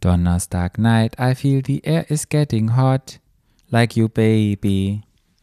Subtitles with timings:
[0.00, 3.18] Donnerstag night, I feel the air is getting hot.
[3.70, 5.02] Like you, baby.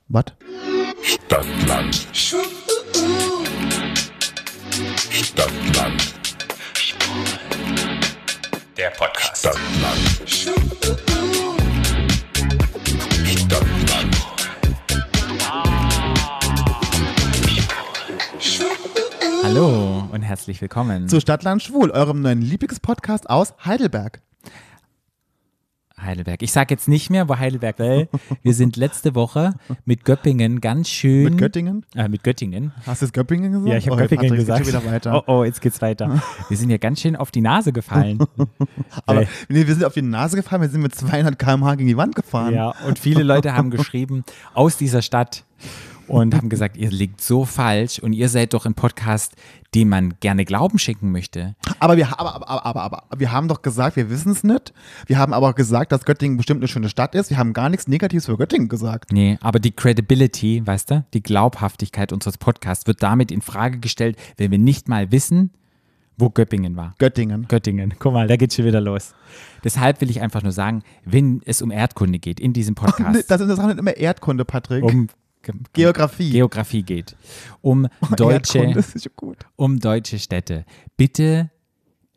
[0.09, 0.33] Was?
[1.03, 1.93] Stadtland.
[5.11, 6.13] Stadtland.
[8.75, 9.37] Der Podcast.
[9.37, 9.99] Stadtland.
[13.27, 14.17] Stadtland.
[19.43, 21.07] Hallo und herzlich willkommen.
[21.07, 24.23] Zu Stadtland Schwul, eurem neuen Lieblingspodcast aus Heidelberg.
[25.99, 26.41] Heidelberg.
[26.43, 28.07] Ich sage jetzt nicht mehr, wo Heidelberg will.
[28.43, 29.53] Wir sind letzte Woche
[29.85, 31.23] mit Göppingen ganz schön.
[31.25, 31.85] Mit Göttingen?
[31.95, 32.71] Äh, mit Göttingen.
[32.85, 33.67] Hast du jetzt Göppingen gesagt?
[33.71, 34.65] Ja, ich habe Oh, Göppingen Patrick, gesagt.
[34.65, 35.23] Schon wieder weiter.
[35.27, 36.21] Oh, oh, jetzt geht's weiter.
[36.49, 38.19] Wir sind ja ganz schön auf die Nase gefallen.
[39.05, 41.87] Aber Weil- nee, wir sind auf die Nase gefahren, wir sind mit 200 km/h gegen
[41.87, 42.53] die Wand gefahren.
[42.53, 44.23] Ja, und viele Leute haben geschrieben
[44.53, 45.43] aus dieser Stadt
[46.07, 49.35] und haben gesagt, ihr liegt so falsch und ihr seid doch ein Podcast,
[49.75, 51.55] dem man gerne Glauben schenken möchte.
[51.79, 54.73] Aber, wir, aber, aber, aber, aber, wir haben doch gesagt, wir wissen es nicht.
[55.05, 57.29] Wir haben aber auch gesagt, dass Göttingen bestimmt eine schöne Stadt ist.
[57.29, 59.11] Wir haben gar nichts Negatives für Göttingen gesagt.
[59.11, 64.17] Nee, aber die Credibility, weißt du, die Glaubhaftigkeit unseres Podcasts wird damit in Frage gestellt,
[64.37, 65.51] wenn wir nicht mal wissen,
[66.17, 66.95] wo Göppingen war.
[66.97, 67.47] Göttingen.
[67.47, 67.93] Göttingen.
[67.99, 69.13] Guck mal, da geht's schon wieder los.
[69.63, 73.41] Deshalb will ich einfach nur sagen, wenn es um Erdkunde geht in diesem Podcast, Das
[73.41, 74.83] ist das nicht immer Erdkunde, Patrick.
[74.83, 75.09] um
[75.73, 76.31] Geografie.
[76.31, 77.15] Geografie geht,
[77.61, 79.45] um deutsche, nicht gut.
[79.55, 81.51] um deutsche Städte, bitte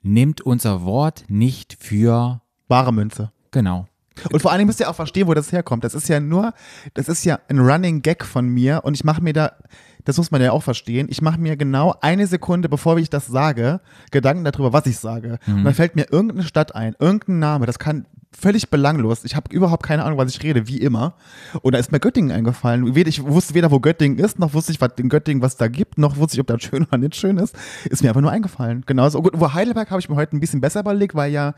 [0.02, 3.32] nimmt unser Wort nicht für Wahre Münze.
[3.50, 3.86] genau.
[4.32, 5.82] Und vor allen Dingen müsst ihr auch verstehen, wo das herkommt.
[5.82, 6.52] Das ist ja nur,
[6.92, 9.52] das ist ja ein Running Gag von mir und ich mache mir da,
[10.04, 13.26] das muss man ja auch verstehen, ich mache mir genau eine Sekunde, bevor ich das
[13.26, 15.38] sage, Gedanken darüber, was ich sage.
[15.46, 19.24] Und dann fällt mir irgendeine Stadt ein, irgendein Name, das kann völlig belanglos.
[19.24, 21.14] Ich habe überhaupt keine Ahnung, was ich rede, wie immer.
[21.62, 22.96] Und da ist mir Göttingen eingefallen.
[22.96, 25.98] Ich wusste weder, wo Göttingen ist, noch wusste ich, was in Göttingen was da gibt,
[25.98, 27.56] noch wusste ich, ob das schön oder nicht schön ist.
[27.90, 28.84] Ist mir einfach nur eingefallen.
[28.86, 29.32] Genauso gut.
[29.34, 31.54] Wo Heidelberg habe ich mir heute ein bisschen besser überlegt, weil ja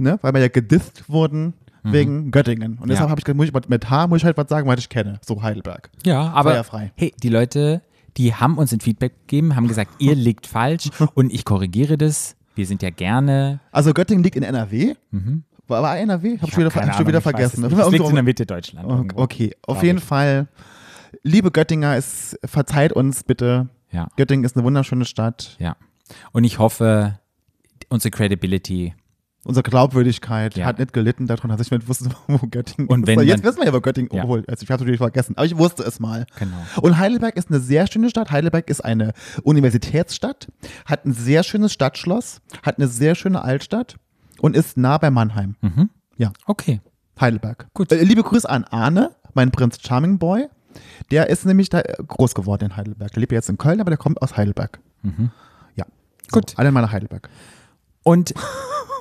[0.00, 2.78] ne, weil wir ja gedisst wurden wegen Göttingen.
[2.78, 3.10] Und deshalb Ja.
[3.10, 5.18] habe ich gesagt, ich mit H muss ich halt was sagen, was ich kenne.
[5.26, 5.90] So Heidelberg.
[6.04, 6.92] Ja, aber Feuerfrei.
[6.96, 7.82] hey, die Leute,
[8.16, 12.36] die haben uns ein Feedback gegeben, haben gesagt, ihr liegt falsch und ich korrigiere das.
[12.54, 13.60] Wir sind ja gerne.
[13.72, 14.94] Also Göttingen liegt in NRW.
[15.68, 16.38] War, war NRW?
[16.38, 17.64] Hab ich schon wieder, keine hab ich schon wieder vergessen.
[17.64, 17.80] es nicht.
[17.80, 18.84] Das liegt in der Mitte Deutschland.
[18.86, 19.22] okay, irgendwo.
[19.22, 20.04] okay, auf jeden ich.
[20.04, 20.48] Fall.
[21.22, 23.68] Liebe Göttinger, es verzeiht uns bitte.
[23.92, 25.56] Ja, Göttingen ist eine wunderschöne Stadt.
[25.58, 25.76] ja.
[26.32, 27.18] Und ich hoffe,
[27.88, 28.94] unsere Credibility.
[29.44, 30.66] Unsere Glaubwürdigkeit Ja.
[30.66, 33.06] hat nicht gelitten darunter, dass ich nicht wusste, wo Göttingen Und ist.
[33.08, 34.24] wenn So, Jetzt wissen wir ja, wo Göttingen, Ja.
[34.24, 36.26] obwohl, also ich habe es natürlich vergessen, aber ich wusste es mal.
[36.38, 36.56] Genau.
[36.82, 38.30] Und Heidelberg ist eine sehr schöne Stadt.
[38.30, 39.12] Heidelberg ist eine
[39.42, 40.48] Universitätsstadt,
[40.84, 43.96] hat ein sehr schönes Stadtschloss, hat eine sehr schöne Altstadt
[44.40, 45.56] und ist nah bei Mannheim.
[46.16, 46.80] Ja, Okay.
[47.20, 47.66] Heidelberg.
[47.74, 47.92] Gut.
[47.92, 50.48] Äh, liebe Grüße an Arne, mein Prinz Charming Boy.
[51.10, 53.12] Der ist nämlich da äh, groß geworden in Heidelberg.
[53.12, 54.80] Der lebt jetzt in Köln, aber der kommt aus Heidelberg.
[55.74, 55.84] Ja.
[56.30, 56.54] So, Gut.
[56.56, 57.28] Alle mal nach Heidelberg.
[58.02, 58.32] Und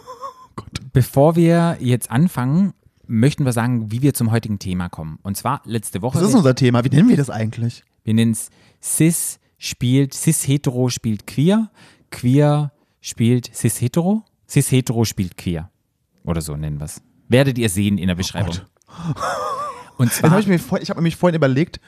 [0.93, 2.73] bevor wir jetzt anfangen,
[3.07, 5.19] möchten wir sagen, wie wir zum heutigen Thema kommen.
[5.23, 6.19] Und zwar letzte Woche.
[6.19, 6.83] Was ist unser Thema?
[6.83, 7.83] Wie nennen wir das eigentlich?
[8.03, 8.49] Wir nennen es
[8.81, 11.69] Cis spielt, Cis-Hetero spielt Queer,
[12.11, 15.69] Queer spielt Cis-Hetero, Cis-Hetero spielt Queer.
[16.23, 17.01] Oder so nennen wir es.
[17.27, 18.55] Werdet ihr sehen in der Beschreibung.
[19.97, 21.81] Und Jetzt hab zwar, ich mir ich habe mich vorhin überlegt,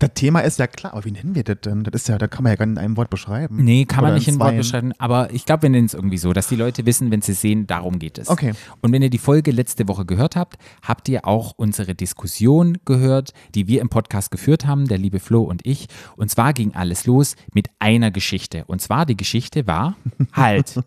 [0.00, 1.84] das Thema ist ja klar, aber wie nennen wir das denn?
[1.84, 3.62] Das ist ja, das kann man ja gar nicht in einem Wort beschreiben.
[3.62, 4.56] nee, kann man Oder nicht in Wort zweien.
[4.58, 7.34] beschreiben, aber ich glaube, wir nennen es irgendwie so, dass die Leute wissen, wenn sie
[7.34, 8.28] sehen, darum geht es.
[8.28, 8.52] Okay.
[8.80, 13.32] Und wenn ihr die Folge letzte Woche gehört habt, habt ihr auch unsere Diskussion gehört,
[13.54, 15.86] die wir im Podcast geführt haben, der liebe Flo und ich.
[16.16, 18.64] Und zwar ging alles los mit einer Geschichte.
[18.66, 19.96] Und zwar die Geschichte war,
[20.32, 20.80] halt,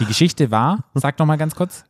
[0.00, 1.84] die Geschichte war, sag noch mal ganz kurz.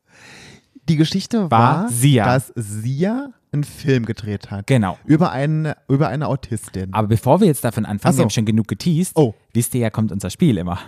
[0.89, 2.25] Die Geschichte War war, Sia.
[2.27, 4.67] dass Sia einen Film gedreht hat.
[4.67, 4.99] Genau.
[5.05, 6.93] Über eine, über eine Autistin.
[6.94, 8.19] Aber bevor wir jetzt davon anfangen, so.
[8.19, 9.34] wir haben schon genug geteased, Oh.
[9.53, 10.78] wisst ihr ja, kommt unser Spiel immer.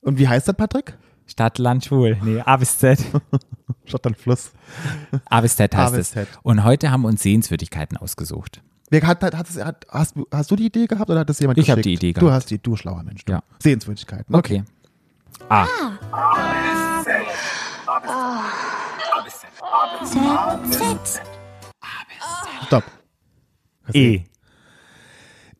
[0.00, 0.96] Und wie heißt das, Patrick?
[1.26, 2.16] Stadt, Land, Schwul.
[2.22, 2.98] Nee, A bis Z.
[3.84, 4.52] Stadt an Fluss.
[5.24, 6.10] A bis Z heißt A bis es.
[6.12, 6.28] Z.
[6.42, 8.62] Und heute haben wir uns Sehenswürdigkeiten ausgesucht.
[8.90, 11.40] Wer hat, hat, hat, hat, hast, du- hast du die Idee gehabt oder hat das
[11.40, 12.00] jemand Ich hab geschickt?
[12.02, 12.36] die Idee Du gehabt.
[12.36, 13.24] hast die, du schlauer Mensch.
[13.24, 13.32] Du.
[13.32, 13.42] Ja.
[13.60, 14.32] Sehenswürdigkeiten.
[14.34, 14.62] Okay.
[15.48, 15.66] A.
[22.64, 22.84] Stopp.
[23.92, 24.20] E.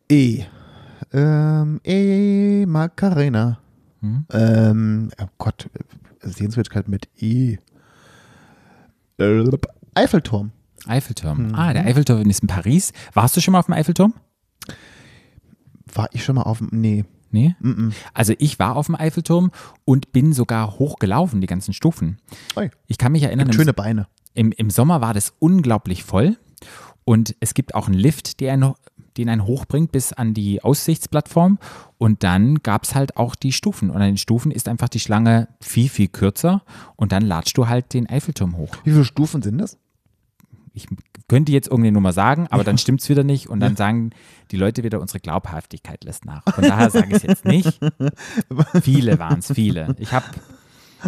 [0.09, 0.43] E.
[1.13, 2.65] Ähm, E.
[2.65, 3.59] Macarena.
[4.01, 4.25] Hm?
[4.31, 5.69] Ähm, oh Gott,
[6.21, 7.57] Sehenswürdigkeit mit E.
[9.95, 10.51] Eiffelturm.
[10.85, 11.47] Eiffelturm.
[11.47, 11.55] Mhm.
[11.55, 12.93] Ah, der Eiffelturm ist in Paris.
[13.13, 14.13] Warst du schon mal auf dem Eiffelturm?
[15.93, 16.69] War ich schon mal auf dem.
[16.71, 17.05] Nee.
[17.29, 17.55] Nee?
[18.13, 19.51] Also ich war auf dem Eiffelturm
[19.83, 22.19] und bin sogar hochgelaufen, die ganzen Stufen.
[22.55, 22.69] Oi.
[22.87, 24.07] Ich kann mich erinnern, im, schöne Beine.
[24.33, 26.37] im, im Sommer war das unglaublich voll
[27.07, 28.73] und es gibt auch einen Lift, der einen,
[29.15, 31.57] den einen hochbringt bis an die Aussichtsplattform.
[31.97, 33.89] Und dann gab es halt auch die Stufen.
[33.89, 36.63] Und an den Stufen ist einfach die Schlange viel, viel kürzer.
[36.97, 38.75] Und dann latschst du halt den Eiffelturm hoch.
[38.83, 39.77] Wie viele Stufen sind das?
[40.73, 40.87] Ich
[41.29, 43.47] könnte jetzt irgendeine Nummer sagen, aber dann stimmt es wieder nicht.
[43.47, 44.09] Und dann sagen
[44.51, 46.43] die Leute wieder, unsere Glaubhaftigkeit lässt nach.
[46.53, 47.79] Von daher sage ich es jetzt nicht.
[48.81, 49.95] Viele waren es, viele.
[49.97, 50.25] Ich habe,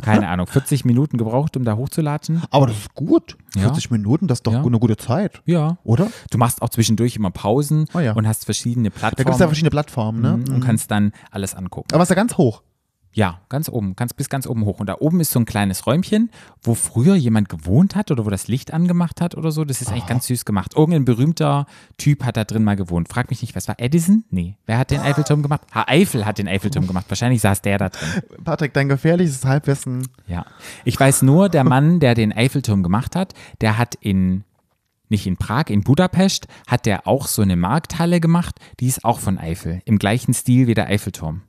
[0.02, 2.42] keine Ahnung, 40 Minuten gebraucht, um da hochzulatschen.
[2.52, 3.38] Aber das ist gut.
[3.56, 3.62] Ja.
[3.64, 4.64] 40 Minuten, das ist doch Ja.
[4.64, 5.42] eine gute Zeit.
[5.46, 5.78] Ja.
[5.84, 6.08] Oder?
[6.32, 8.14] Du machst auch zwischendurch immer Pausen Oh ja.
[8.14, 10.38] und hast verschiedene Da gibt es Plattformen ja verschiedene Plattformen, ne?
[10.38, 11.88] Mhm, und kannst dann alles angucken.
[11.94, 12.62] Aber es ist ja ganz hoch.
[13.12, 14.80] Ja, ganz oben, ganz bis ganz oben hoch.
[14.80, 16.30] Und da oben ist so ein kleines Räumchen,
[16.62, 19.66] wo früher jemand gewohnt hat oder wo das Licht angemacht hat oder so.
[19.66, 20.76] Das ist eigentlich ganz süß gemacht.
[20.76, 21.66] Irgendein berühmter
[21.98, 23.10] Typ hat da drin mal gewohnt.
[23.10, 24.26] Frag mich nicht, was war Edison?
[24.30, 24.58] Nee.
[24.68, 25.62] Wer hat den Eiffelturm gemacht?
[25.72, 27.06] Herr Eiffel hat den Eiffelturm gemacht.
[27.10, 28.10] Wahrscheinlich saß der da drin.
[28.44, 30.08] Patrick, dein gefährliches Halbwissen.
[30.28, 30.46] Ja.
[30.86, 34.44] Ich weiß nur, der Mann, der den Eiffelturm gemacht hat, der hat in
[35.12, 39.20] nicht in Prag, in Budapest, hat der auch so eine Markthalle gemacht, die ist auch
[39.20, 41.42] von Eiffel, im gleichen Stil wie der Eiffelturm.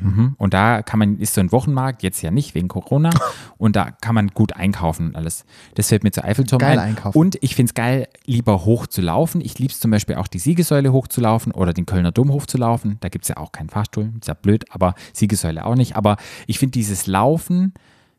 [0.00, 0.34] Mhm.
[0.38, 3.10] Und da kann man, ist so ein Wochenmarkt, jetzt ja nicht wegen Corona,
[3.58, 5.44] und da kann man gut einkaufen und alles.
[5.74, 6.90] Das fällt mir zu Eiffelturm Geil ein.
[6.90, 7.18] einkaufen.
[7.18, 9.40] Und ich finde es geil, lieber hoch zu laufen.
[9.40, 12.98] Ich liebe es zum Beispiel auch, die Siegessäule hochzulaufen oder den Kölner Dom hochzulaufen.
[13.00, 15.96] Da gibt es ja auch keinen Fahrstuhl, ist ja blöd, aber Siegessäule auch nicht.
[15.96, 16.16] Aber
[16.46, 17.74] ich finde dieses Laufen,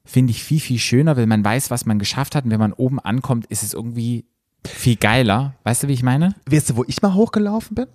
[0.05, 2.45] finde ich viel, viel schöner, weil man weiß, was man geschafft hat.
[2.45, 4.25] Und wenn man oben ankommt, ist es irgendwie
[4.65, 5.55] viel geiler.
[5.63, 6.35] Weißt du, wie ich meine?
[6.49, 7.87] Weißt du, wo ich mal hochgelaufen bin?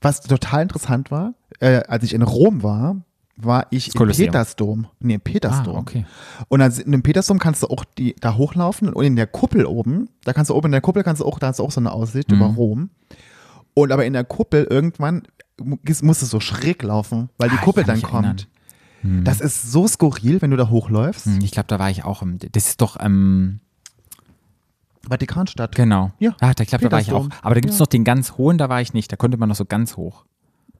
[0.00, 2.96] Was total interessant war, äh, als ich in Rom war,
[3.36, 4.08] war ich im.
[4.08, 4.86] Petersdom.
[5.00, 5.76] Nee, im Petersdom.
[5.76, 6.06] Ah, okay.
[6.48, 9.64] Und dann, in dem Petersdom kannst du auch die, da hochlaufen und in der Kuppel
[9.66, 11.70] oben, da kannst du oben in der Kuppel kannst du auch, da hast du auch
[11.70, 12.36] so eine Aussicht Mhm.
[12.36, 12.90] über Rom.
[13.74, 15.22] Und aber in der Kuppel irgendwann
[15.60, 18.48] mu- musst du so schräg laufen, weil die Ah, Kuppel dann kommt.
[19.04, 21.26] Das ist so skurril, wenn du da hochläufst.
[21.26, 22.20] Hm, Ich glaube, da war ich auch.
[22.22, 23.60] Im, das ist doch, ähm,
[25.08, 25.74] Vatikanstadt.
[25.74, 26.12] genau.
[26.18, 27.28] Ja, Ah, da, ich glaube, da war ich auch.
[27.42, 27.82] Aber da gibt es Ja.
[27.84, 29.10] noch den ganz hohen, da war ich nicht.
[29.12, 30.24] Da konnte man noch so ganz hoch.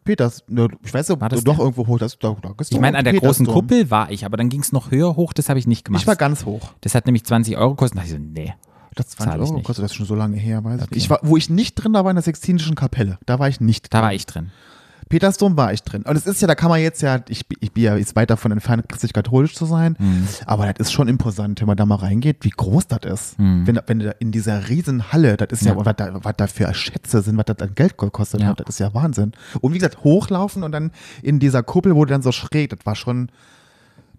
[0.04, 1.64] Peters, ne, ich weiß nicht, War ob das du doch der?
[1.66, 3.46] irgendwo hoch, das, da, da Ich meine, an der großen.
[3.46, 6.02] Kuppel war ich, aber dann ging es noch höher hoch, das habe ich nicht gemacht.
[6.02, 6.70] Ich war ganz hoch.
[6.80, 7.98] das hat nämlich 20 Euro gekostet.
[7.98, 8.54] Da dachte ich so, nee.
[8.94, 10.94] Das Zahl 20 ich Euro kostet das ist schon so lange her, weiß ich Okay.
[10.94, 11.04] nicht.
[11.04, 13.18] Ich war, wo ich nicht drin war, war in der Sextinischen Kapelle.
[13.26, 13.92] Da war ich nicht.
[13.92, 14.50] Da war ich drin.
[15.08, 16.02] Petersdom war ich drin.
[16.02, 18.30] Und es ist ja, da kann man jetzt ja, ich, ich bin ja jetzt weit
[18.30, 20.28] davon entfernt, christlich-katholisch zu sein, Mhm.
[20.46, 23.38] aber das ist schon imposant, wenn man da mal reingeht, wie groß das ist.
[23.38, 25.80] Wenn, wenn du da in dieser riesen Halle, das ist ja, Mhm.
[25.80, 25.86] Ja.
[25.86, 28.48] was, da, was da für Schätze sind, was das an Geld gekostet Ja.
[28.48, 29.32] hat, das ist ja Wahnsinn.
[29.60, 30.90] Und wie gesagt, hochlaufen und dann
[31.22, 33.30] in dieser Kuppel wurde dann so schräg, das war schon,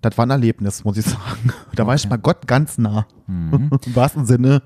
[0.01, 1.51] das war ein Erlebnis, muss ich sagen.
[1.75, 3.06] Da war ich mal Gott ganz nah.
[3.27, 3.69] Mhm.
[3.86, 4.62] Im wahrsten Sinne.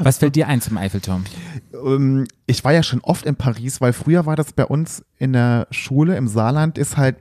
[0.00, 1.24] Was fällt dir ein zum Eiffelturm?
[1.72, 5.32] Ähm, ich war ja schon oft in Paris, weil früher war das bei uns in
[5.32, 7.16] der Schule im Saarland, ist halt,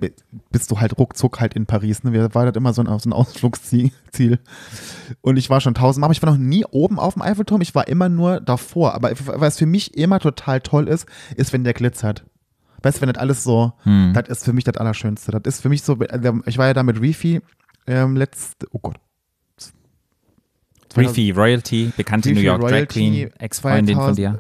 [0.52, 2.04] bist du halt ruckzuck halt in Paris.
[2.04, 2.14] Ne?
[2.14, 3.92] Wir- War das immer so ein, so ein Ausflugsziel.
[4.12, 4.40] Ziel.
[5.22, 7.74] Und ich war schon tausendmal, aber ich war noch nie oben auf dem Eiffelturm, ich
[7.76, 8.94] war immer nur davor.
[8.96, 12.26] Aber was für mich immer total toll ist, ist, wenn der glitzert.
[12.84, 14.12] Weißt du, wenn das alles so, Hm.
[14.14, 15.32] das ist für mich das Allerschönste.
[15.32, 17.42] Das ist für mich so, also ich war ja da mit Reefy
[17.88, 18.98] ähm, letzt, oh Gott.
[20.98, 24.40] Reefy, Royalty, bekannte New Reefy York Drag Royalty Queen, Ex-Freundin von 2000 dir.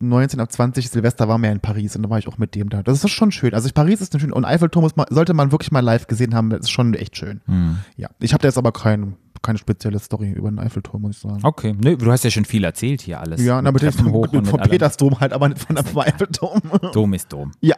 [0.00, 2.68] 2019 ab 20 Silvester waren wir in Paris und da war ich auch mit dem
[2.68, 2.82] da.
[2.82, 3.54] Das ist schon schön.
[3.54, 6.34] Also Paris ist eine schöne und Eiffelturm muss man, sollte man wirklich mal live gesehen
[6.34, 6.50] haben.
[6.50, 7.40] Das ist schon echt schön.
[7.46, 7.78] Hm.
[7.96, 11.22] Ja, ich habe da jetzt aber kein, keine spezielle Story über den Eiffelturm, muss ich
[11.22, 11.40] sagen.
[11.42, 13.42] Okay, Nö, du hast ja schon viel erzählt hier alles.
[13.42, 14.70] Ja, Mit hoch und vom mit allem.
[14.70, 16.60] Petersdom halt, aber nicht von vom Eiffelturm.
[16.92, 17.52] Dom ist Dom.
[17.60, 17.76] ja,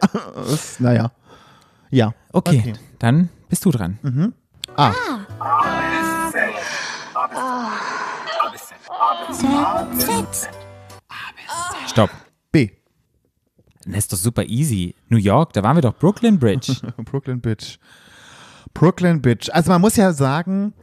[0.79, 1.11] naja.
[1.91, 2.13] Ja.
[2.31, 3.97] Okay, dann bist du dran.
[4.75, 4.93] Ah,
[11.87, 12.09] Stopp.
[12.51, 12.69] B.
[13.85, 14.95] Das ist doch super easy.
[15.09, 16.75] New York, da waren wir doch Brooklyn Bridge.
[16.97, 17.77] Brooklyn Bitch.
[18.73, 19.49] Brooklyn Bitch.
[19.51, 20.73] Also man muss ja sagen,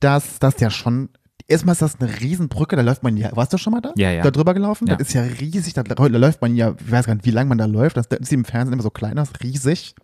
[0.00, 1.10] dass das ja schon.
[1.46, 3.34] Erstmal ist das eine Riesenbrücke, da läuft man ja.
[3.34, 3.92] Warst du schon mal da?
[3.96, 4.22] Ja, ja.
[4.22, 4.86] Da drüber gelaufen?
[4.86, 4.96] Ja.
[4.96, 7.48] Das ist ja riesig, da, da läuft man ja, ich weiß gar nicht, wie lange
[7.48, 7.96] man da läuft.
[7.96, 9.94] Das ist im Fernsehen immer so klein, das ist riesig.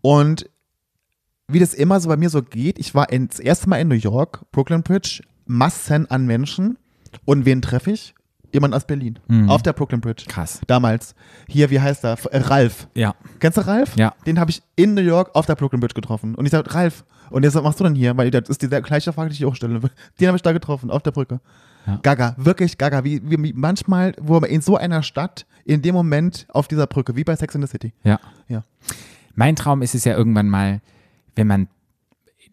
[0.00, 0.48] Und
[1.52, 3.94] wie das immer so bei mir so geht, ich war das erste Mal in New
[3.94, 6.78] York, Brooklyn Bridge, Massen an Menschen.
[7.24, 8.14] Und wen treffe ich?
[8.52, 9.18] Jemand aus Berlin.
[9.48, 10.24] Auf der Brooklyn Bridge.
[10.28, 10.60] Krass.
[10.66, 11.14] Damals.
[11.48, 12.18] Hier, wie heißt er?
[12.30, 12.86] Äh, Ralf.
[12.94, 13.14] Ja.
[13.38, 13.96] Kennst du Ralf?
[13.96, 14.14] Ja.
[14.26, 16.34] Den habe ich in New York auf der Brooklyn Bridge getroffen.
[16.34, 18.14] Und ich sage, Ralf, und sagt, was machst du denn hier?
[18.16, 19.80] Weil das ist die gleiche Frage, die ich auch stelle.
[20.20, 21.40] Den habe ich da getroffen, auf der Brücke.
[21.86, 21.98] Ja.
[22.02, 23.04] Gaga, wirklich Gaga.
[23.04, 27.16] Wie, wie manchmal, wo man in so einer Stadt, in dem Moment auf dieser Brücke,
[27.16, 27.94] wie bei Sex in the City.
[28.04, 28.20] Ja.
[28.48, 28.64] Ja.
[29.34, 30.82] Mein Traum ist es ja irgendwann mal,
[31.34, 31.68] wenn man,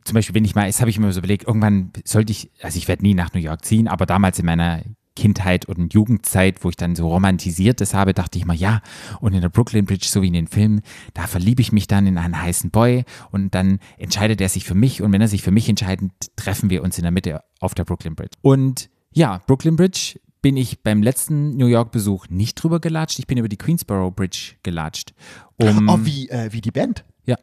[0.03, 2.77] zum Beispiel, wenn ich mal, das habe ich mir so überlegt, irgendwann sollte ich, also
[2.77, 4.81] ich werde nie nach New York ziehen, aber damals in meiner
[5.15, 8.81] Kindheit und Jugendzeit, wo ich dann so romantisiert das habe, dachte ich mal, ja,
[9.19, 10.81] und in der Brooklyn Bridge, so wie in den Filmen,
[11.13, 14.75] da verliebe ich mich dann in einen heißen Boy und dann entscheidet er sich für
[14.75, 17.74] mich und wenn er sich für mich entscheidet, treffen wir uns in der Mitte auf
[17.75, 18.38] der Brooklyn Bridge.
[18.41, 23.19] Und ja, Brooklyn Bridge bin ich beim letzten New York-Besuch nicht drüber gelatscht.
[23.19, 25.13] Ich bin über die Queensboro Bridge gelatscht.
[25.57, 27.03] Um, Oh, wie, äh, wie die Band.
[27.25, 27.36] ja.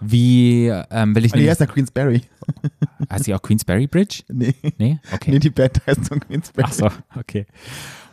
[0.00, 2.22] Wie, ähm, will ich Oh, die heißt ja Queensberry.
[3.10, 4.22] heißt die auch Queensberry Bridge?
[4.28, 4.54] Nee.
[4.78, 4.98] Nee?
[5.12, 5.30] Okay.
[5.32, 6.66] Nee, die Band heißt so Queensberry.
[6.68, 7.46] Ach so, okay.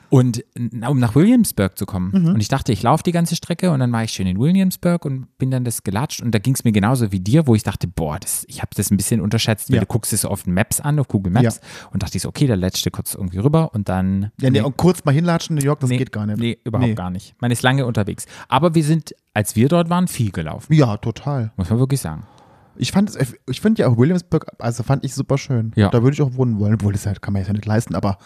[0.09, 0.43] Und
[0.87, 2.11] um nach Williamsburg zu kommen.
[2.13, 2.27] Mhm.
[2.35, 5.03] Und ich dachte, ich laufe die ganze Strecke und dann war ich schön in Williamsburg
[5.03, 6.21] und bin dann das gelatscht.
[6.21, 8.69] Und da ging es mir genauso wie dir, wo ich dachte, boah, das, ich habe
[8.75, 9.81] das ein bisschen unterschätzt, weil Ja.
[9.81, 11.59] du guckst es so auf Maps an, auf Google Maps.
[11.91, 14.31] Und dachte ich so, okay, da lätschte kurz irgendwie rüber und dann.
[14.39, 16.39] Ja, nee, und kurz mal hinlatschen in New York, das nee, geht gar nicht.
[16.39, 16.95] Nee, überhaupt Nee.
[16.95, 17.35] gar nicht.
[17.41, 18.25] Man ist lange unterwegs.
[18.47, 20.73] Aber wir sind, als wir dort waren, viel gelaufen.
[20.73, 21.51] Ja, total.
[21.57, 22.23] Muss man wirklich sagen.
[22.77, 25.71] Ich fand es, ich finde ja auch Williamsburg, also fand ich super schön.
[25.75, 25.89] Ja.
[25.89, 28.17] Da würde ich auch wohnen wollen, obwohl das halt, kann man ja nicht leisten, aber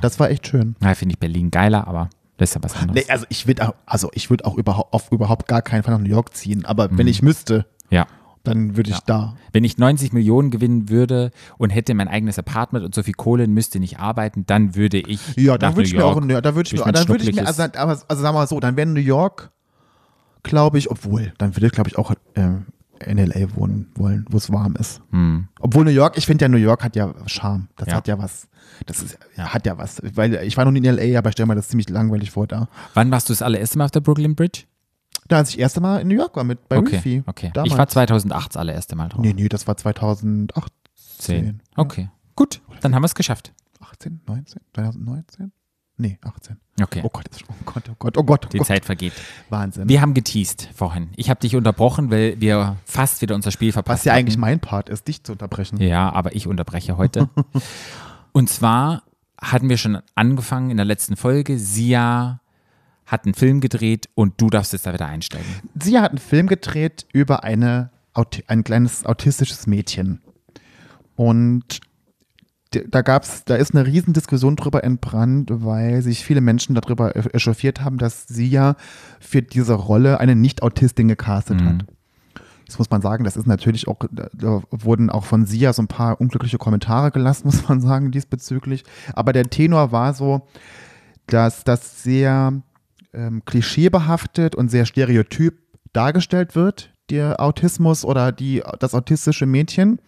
[0.00, 0.76] das war echt schön.
[0.80, 3.04] Na, finde ich Berlin geiler, aber das ist ja was anderes.
[3.04, 5.94] Nee, also ich würde auch, also ich würde auch überhaupt, auf überhaupt gar keinen Fall
[5.94, 8.06] nach New York ziehen, aber wenn ich müsste, ja.
[8.44, 9.36] dann würde ich da.
[9.52, 13.44] Wenn ich 90 Millionen gewinnen würde und hätte mein eigenes Apartment und so viel Kohle
[13.44, 16.40] und müsste nicht arbeiten, dann würde ich Ja, nach da würde ich mir auch, ja,
[16.40, 18.76] da würde ich mir, dann würde ich mir, also, also sagen wir mal so, dann
[18.76, 19.50] wäre New York,
[20.42, 22.66] glaube ich, obwohl, dann würde ich, glaube ich, auch ähm,
[23.06, 25.00] in LA wohnen wollen, wo es warm ist.
[25.10, 25.48] Hm.
[25.60, 27.68] Obwohl New York, ich finde ja, New York hat ja Charme.
[27.76, 27.94] Das Ja.
[27.94, 28.48] hat ja was.
[28.86, 30.00] Das ist, hat ja was.
[30.14, 32.46] Weil ich war noch nie in LA, aber ich stelle mir das ziemlich langweilig vor
[32.46, 32.68] da.
[32.94, 34.64] Wann warst du das allererste Mal auf der Brooklyn Bridge?
[35.28, 37.22] Da, als ich das erste Mal in New York war mit bei okay, Reefy.
[37.26, 37.50] okay.
[37.54, 37.72] Damals.
[37.72, 39.20] Ich war 2008 das allererste Mal drauf.
[39.22, 40.70] Nee, nee, das war 2018.
[41.18, 41.62] Zehn.
[41.76, 43.52] Okay, gut, dann haben wir es geschafft.
[43.80, 45.52] 18, 19, 2019?
[46.00, 46.56] Nee, 18.
[46.82, 48.66] Okay, Oh Gott, oh Gott, oh Gott, oh Gott, oh die Gott.
[48.66, 49.12] Zeit vergeht.
[49.50, 49.88] Wahnsinn.
[49.88, 51.10] Wir haben geteased vorhin.
[51.16, 54.20] Ich habe dich unterbrochen, weil wir fast wieder unser Spiel verpasst Was ja hatten.
[54.20, 55.78] eigentlich mein Part ist, dich zu unterbrechen.
[55.82, 57.28] Ja, aber ich unterbreche heute.
[58.32, 59.02] Und zwar
[59.38, 61.58] hatten wir schon angefangen in der letzten Folge.
[61.58, 62.40] Sia
[63.04, 65.46] hat einen Film gedreht und du darfst jetzt da wieder einsteigen.
[65.82, 67.90] Sie hat einen Film gedreht über eine,
[68.46, 70.22] ein kleines autistisches Mädchen.
[71.16, 71.80] Und
[72.70, 77.98] da gab's, da ist eine Riesendiskussion drüber entbrannt, weil sich viele Menschen darüber echauffiert haben,
[77.98, 78.76] dass sie ja
[79.18, 81.84] für diese Rolle eine Nicht-Autistin gecastet hat.
[82.70, 85.88] Jetzt muss man sagen, das ist natürlich auch, da, wurden auch von Sia so ein
[85.88, 88.84] paar unglückliche Kommentare gelassen, muss man sagen, diesbezüglich.
[89.12, 90.46] Aber der Tenor war so,
[91.26, 92.52] dass das sehr
[93.12, 95.58] ähm, klischeebehaftet und sehr stereotyp
[95.92, 99.98] dargestellt wird, der Autismus oder die, das autistische Mädchen.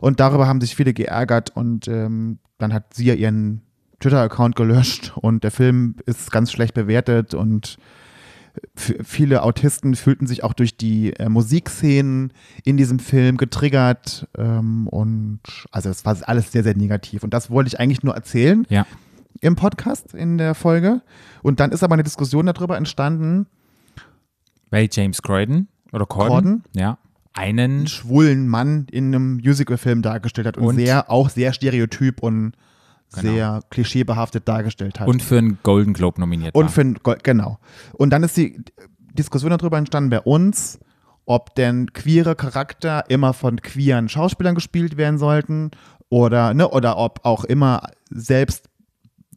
[0.00, 3.62] Und darüber haben sich viele geärgert und ähm, dann hat sie ja ihren
[4.00, 7.78] Twitter-Account gelöscht und der Film ist ganz schlecht bewertet und
[8.76, 12.32] f- viele Autisten fühlten sich auch durch die äh, Musikszenen
[12.64, 17.22] in diesem Film getriggert ähm, und also es war alles sehr, sehr negativ.
[17.22, 18.84] Und das wollte ich eigentlich nur erzählen Ja.
[19.40, 21.00] im Podcast in der Folge.
[21.42, 23.46] Und dann ist aber eine Diskussion darüber entstanden,
[24.70, 26.64] Weil James Croydon oder Corden, Corden?
[26.74, 26.98] ja,
[27.34, 30.76] einen einen schwulen Mann in einem Musicalfilm dargestellt hat und, Und?
[30.76, 32.52] sehr, auch sehr stereotyp und
[33.16, 33.32] Genau.
[33.32, 35.06] sehr klischeebehaftet dargestellt hat.
[35.06, 36.70] und für einen Golden Globe nominiert Und war.
[36.72, 37.58] für ein, Go- genau.
[37.92, 38.60] Und dann ist die
[39.12, 40.80] Diskussion darüber entstanden bei uns,
[41.24, 45.70] ob denn queere Charakter immer von queeren Schauspielern gespielt werden sollten
[46.08, 48.68] oder, ne, oder ob auch immer selbst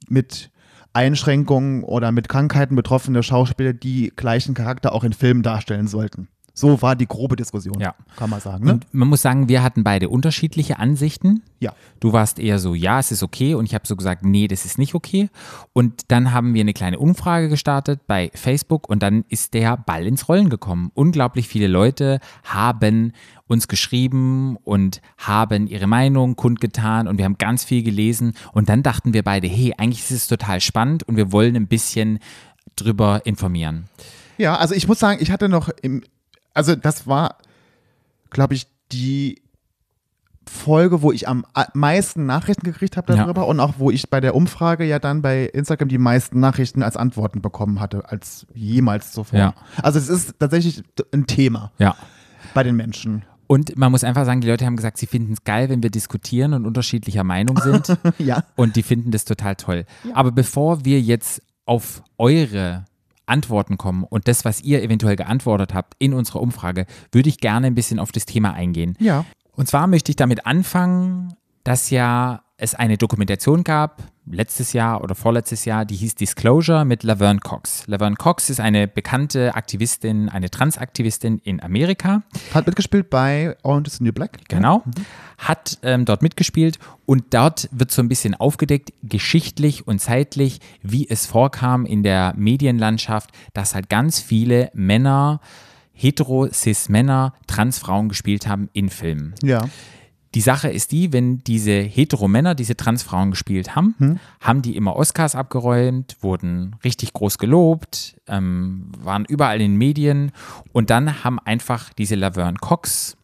[0.09, 0.49] mit
[0.93, 6.29] Einschränkungen oder mit Krankheiten betroffene Schauspieler die gleichen Charakter auch in Filmen darstellen sollten.
[6.59, 7.93] So war die grobe Diskussion, Ja.
[8.15, 8.65] kann man sagen.
[8.65, 8.71] Ne?
[8.73, 11.43] Und man muss sagen, wir hatten beide unterschiedliche Ansichten.
[11.59, 11.71] ja.
[11.99, 13.53] Du warst eher so, ja, es ist okay.
[13.53, 15.29] Und ich habe so gesagt, nee, das ist nicht okay.
[15.73, 20.05] Und dann haben wir eine kleine Umfrage gestartet bei Facebook und dann ist der Ball
[20.07, 20.91] ins Rollen gekommen.
[20.95, 23.13] Unglaublich viele Leute haben
[23.47, 28.33] uns geschrieben und haben ihre Meinung kundgetan und wir haben ganz viel gelesen.
[28.51, 31.67] Und dann dachten wir beide, hey, eigentlich ist es total spannend und wir wollen ein
[31.67, 32.17] bisschen
[32.75, 33.85] drüber informieren.
[34.37, 36.03] Ja, also ich muss sagen, ich hatte noch im,
[36.57, 37.37] also das war,
[38.29, 39.41] glaube ich, die
[40.49, 43.23] Folge, wo ich am meisten Nachrichten gekriegt habe Ja.
[43.23, 46.83] darüber und auch wo ich bei der Umfrage ja dann bei Instagram die meisten Nachrichten
[46.83, 49.37] als Antworten bekommen hatte, als jemals zuvor.
[49.39, 49.53] Ja.
[49.83, 50.83] Also es ist tatsächlich
[51.13, 51.95] ein Thema Ja.
[52.53, 53.23] bei den Menschen.
[53.47, 55.89] Und man muss einfach sagen, die Leute haben gesagt, sie finden es geil, wenn wir
[55.89, 57.97] diskutieren und unterschiedlicher Meinung sind.
[58.17, 58.43] ja.
[58.55, 59.85] Und die finden das total toll.
[60.13, 62.85] Aber bevor wir jetzt auf eure
[63.27, 67.67] Antworten kommen und das, was ihr eventuell geantwortet habt in unserer Umfrage, würde ich gerne
[67.67, 68.95] ein bisschen auf das Thema eingehen.
[68.99, 69.25] Ja.
[69.51, 75.13] Und zwar möchte ich damit anfangen, dass ja es eine Dokumentation gab, letztes Jahr oder
[75.13, 77.85] vorletztes Jahr, die hieß Disclosure mit Laverne Cox.
[77.85, 82.23] Laverne Cox ist eine bekannte Aktivistin, eine Transaktivistin in Amerika.
[82.55, 84.39] Hat mitgespielt bei Orange is the New Black.
[84.49, 84.83] Genau.
[85.37, 91.07] Hat ähm, dort mitgespielt und dort wird so ein bisschen aufgedeckt, geschichtlich und zeitlich, wie
[91.07, 95.41] es vorkam in der Medienlandschaft, dass halt ganz viele Männer,
[95.93, 99.35] hetero-cis-Männer, Transfrauen gespielt haben in Filmen.
[99.43, 99.61] Ja.
[100.35, 104.19] Die Sache ist die, wenn diese Heteromänner diese Transfrauen gespielt haben, Hm.
[104.41, 110.31] haben die immer Oscars abgeräumt, wurden richtig groß gelobt, ähm, waren überall in den Medien
[110.73, 113.15] und dann haben einfach diese Laverne Cox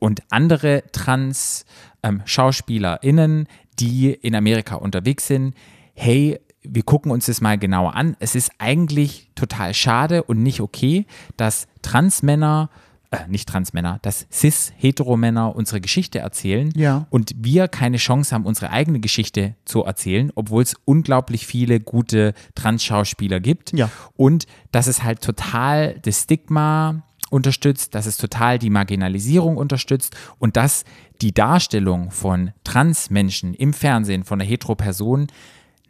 [0.00, 3.46] und andere Trans-SchauspielerInnen,
[3.78, 5.54] die in Amerika unterwegs sind,
[5.94, 8.16] hey, wir gucken uns das mal genauer an.
[8.18, 11.06] Es ist eigentlich total schade und nicht okay,
[11.36, 12.70] dass Transmänner,
[13.10, 17.06] äh, nicht Transmänner, dass Cis-Heteromänner unsere Geschichte erzählen Ja.
[17.10, 22.34] und wir keine Chance haben, unsere eigene Geschichte zu erzählen, obwohl es unglaublich viele gute
[22.54, 23.72] Trans-Schauspieler gibt.
[23.72, 23.90] Ja.
[24.16, 30.56] Und dass es halt total das Stigma unterstützt, dass es total die Marginalisierung unterstützt und
[30.56, 30.84] dass
[31.20, 35.26] die Darstellung von Transmenschen im Fernsehen von einer Hetero-Person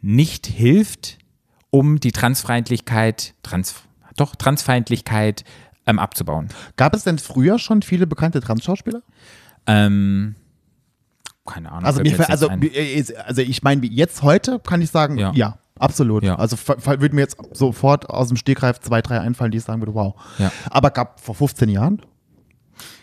[0.01, 1.17] nicht hilft,
[1.69, 3.75] um die Transfeindlichkeit, Trans,
[4.15, 5.43] doch, Transfeindlichkeit
[5.89, 6.49] ähm, abzubauen.
[6.77, 9.01] Gab es denn früher schon viele bekannte Trans-Schauspieler?
[9.65, 10.35] Ähm,
[11.45, 11.85] keine Ahnung.
[11.85, 15.31] Also, mir, also, äh, also ich meine, wie jetzt heute kann ich sagen, Ja.
[15.33, 16.23] ja, absolut.
[16.23, 16.35] Ja.
[16.35, 19.93] Also würde mir jetzt sofort aus dem Stegreif zwei, drei einfallen, die ich sagen würde,
[19.95, 20.13] wow.
[20.37, 20.51] Ja.
[20.69, 22.01] Aber gab vor 15 Jahren?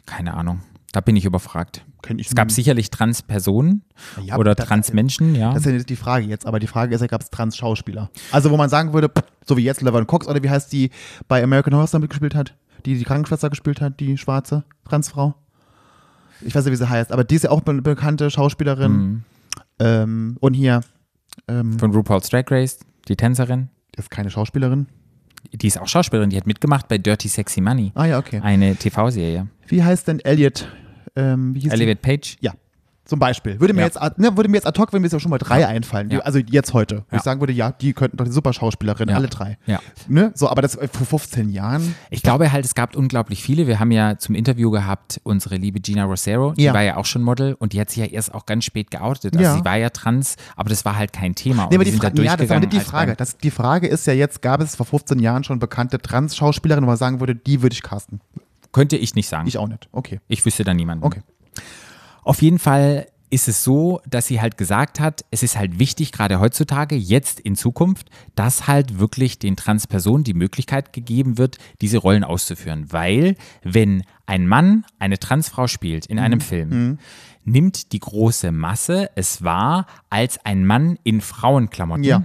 [0.07, 0.61] keine Ahnung.
[0.93, 1.85] Da bin ich überfragt.
[2.17, 3.83] Ich Es gab sicherlich Trans-Personen
[4.23, 5.49] Ja, oder Trans-Menschen, ja.
[5.53, 8.11] Das ist ja nicht die Frage jetzt, aber die Frage ist ja, gab es Trans-Schauspieler?
[8.31, 9.11] Also wo man sagen würde,
[9.45, 10.91] so wie jetzt Laverne Cox oder wie heißt die
[11.27, 12.55] bei American Horror Story mitgespielt hat,
[12.85, 15.35] die die Krankenschwester gespielt hat, die schwarze Transfrau?
[16.43, 18.93] Ich weiß nicht, wie sie heißt, aber die ist ja auch eine bekannte Schauspielerin.
[18.93, 19.25] Mhm.
[19.79, 20.81] Ähm, und hier
[21.49, 22.79] ähm, Von RuPaul's Drag Race,
[23.09, 23.69] die Tänzerin.
[23.97, 24.87] ist keine Schauspielerin.
[25.53, 27.93] Die ist auch Schauspielerin, die hat mitgemacht bei Dirty Sexy Money.
[27.95, 28.41] Ah ja, okay.
[28.43, 29.47] Eine TV-Serie.
[29.69, 30.69] Wie heißt denn Elliot?
[31.15, 31.71] Ähm, hieß die?
[31.71, 32.37] Elliot Page.
[32.41, 32.53] Ja,
[33.07, 33.59] zum Beispiel.
[33.61, 33.87] Würde mir, Ja.
[33.87, 36.11] jetzt, ad- ne, würde mir jetzt ad hoc, wenn mir jetzt schon mal drei einfallen.
[36.11, 36.19] Ja.
[36.21, 37.05] Also jetzt heute.
[37.09, 37.19] Wo Ja.
[37.19, 39.15] ich sagen würde, ja, die könnten doch die super Schauspielerin, Ja.
[39.17, 39.57] alle drei.
[39.67, 39.81] Ja.
[40.09, 40.33] Ne?
[40.35, 41.95] So, aber das äh, vor 15 Jahren.
[42.11, 43.67] Ich glaube halt, es gab unglaublich viele.
[43.67, 46.75] Wir haben ja zum Interview gehabt unsere liebe Gina Rosero, die Ja.
[46.75, 49.35] war ja auch schon Model und die hat sich ja erst auch ganz spät geoutet.
[49.37, 49.55] Also Ja.
[49.57, 51.69] sie war ja trans, aber das war halt kein Thema.
[51.71, 53.15] Nee, aber die die sind da Frage, ja, das nicht die Frage.
[53.17, 56.91] Das, die Frage ist ja jetzt, gab es vor 15 Jahren schon bekannte Trans-Schauspielerinnen, wo
[56.91, 58.21] man sagen würde, die würde ich casten?
[58.73, 59.47] Könnte ich nicht sagen.
[59.49, 59.89] Ich auch nicht.
[59.93, 60.21] Okay.
[60.29, 61.05] Ich wüsste da niemanden.
[61.05, 61.23] Okay.
[62.27, 66.11] Auf jeden Fall ist es so, dass sie halt gesagt hat, es ist halt wichtig,
[66.11, 71.99] gerade heutzutage, jetzt in Zukunft, dass halt wirklich den Transpersonen die Möglichkeit gegeben wird, diese
[71.99, 72.87] Rollen auszuführen.
[72.91, 76.23] Weil, wenn ein Mann eine Transfrau spielt in Mhm.
[76.23, 76.99] einem Film,
[77.45, 82.05] nimmt die große Masse es wahr als ein Mann in Frauenklamotten.
[82.05, 82.23] Ja.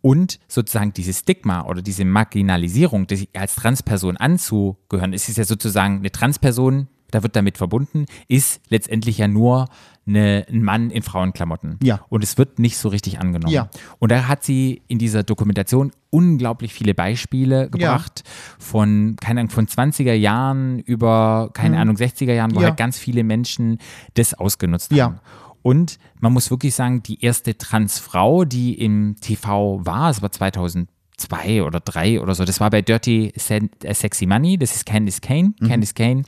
[0.00, 5.96] Und sozusagen dieses Stigma oder diese Marginalisierung, die als Transperson anzugehören, es ist ja sozusagen
[5.98, 9.68] eine Transperson, da wird damit verbunden, ist letztendlich ja nur
[10.06, 11.78] eine, ein Mann in Frauenklamotten.
[11.82, 12.00] Ja.
[12.08, 13.52] Und es wird nicht so richtig angenommen.
[13.52, 13.68] Ja.
[13.98, 18.24] Und da hat sie in dieser Dokumentation unglaublich viele Beispiele gebracht
[18.58, 22.62] von, keine Ahnung, von 20er Jahren über, keine Ahnung, 60er Jahren, wo Mhm.
[22.62, 22.68] Ja.
[22.68, 23.78] halt ganz viele Menschen
[24.14, 25.04] das ausgenutzt Ja.
[25.06, 25.20] haben.
[25.62, 31.62] Und man muss wirklich sagen, die erste Transfrau, die im TV war, es war 2002
[31.64, 35.52] oder 3 oder so, das war bei Dirty äh, Sexy Money, das ist Candice Kane.
[35.60, 35.68] Mhm.
[35.68, 36.22] Candice Kane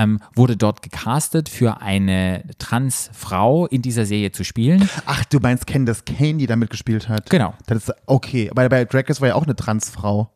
[0.00, 4.88] ähm, wurde dort gecastet für eine Transfrau in dieser Serie zu spielen.
[5.06, 7.28] Ach, du meinst Candace Kane, die da mitgespielt hat?
[7.28, 7.54] Genau.
[7.66, 8.50] Das ist okay.
[8.50, 10.30] Aber bei Drag Race war ja auch eine Transfrau.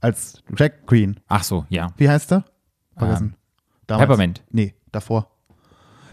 [0.00, 1.18] Als Drag Queen.
[1.26, 1.88] Ach so, ja.
[1.96, 2.44] Wie heißt er?
[2.96, 3.34] Vergessen.
[3.88, 4.04] Damals.
[4.04, 4.42] Ähm, Peppermint.
[4.50, 5.28] Nee, davor.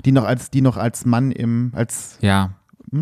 [0.05, 2.51] Die noch als, die noch als Mann im, als, Ja.
[2.93, 2.97] Oh,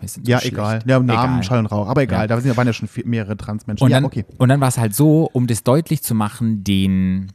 [0.00, 0.54] wir sind so ja, schlecht.
[0.54, 0.80] egal.
[0.86, 1.42] Ja, Namen, Egal.
[1.42, 1.88] Schall und Rauch.
[1.88, 2.36] Aber egal, Ja.
[2.40, 3.84] da waren ja schon mehrere Transmenschen.
[3.84, 4.24] Und, ja, dann, okay.
[4.38, 7.32] und dann war es halt so, um das deutlich zu machen, den,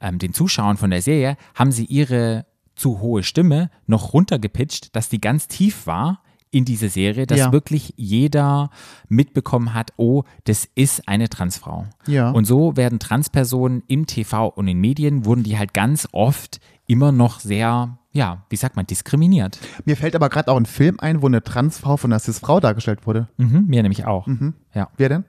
[0.00, 5.08] ähm, den Zuschauern von der Serie, haben sie ihre zu hohe Stimme noch runtergepitcht, dass
[5.08, 7.52] die ganz tief war in diese Serie, dass Ja.
[7.52, 8.70] wirklich jeder
[9.08, 11.86] mitbekommen hat, oh, das ist eine Transfrau.
[12.06, 12.30] Ja.
[12.30, 17.12] Und so werden Transpersonen im TV und in Medien, wurden die halt ganz oft immer
[17.12, 19.58] noch sehr, ja, wie sagt man, diskriminiert.
[19.84, 23.06] Mir fällt aber gerade auch ein Film ein, wo eine Transfrau von einer Cis-Frau dargestellt
[23.06, 23.28] wurde.
[23.38, 24.26] Mhm, mir nämlich auch.
[24.26, 24.54] Mhm.
[24.72, 24.88] Ja.
[24.96, 25.24] Wer denn?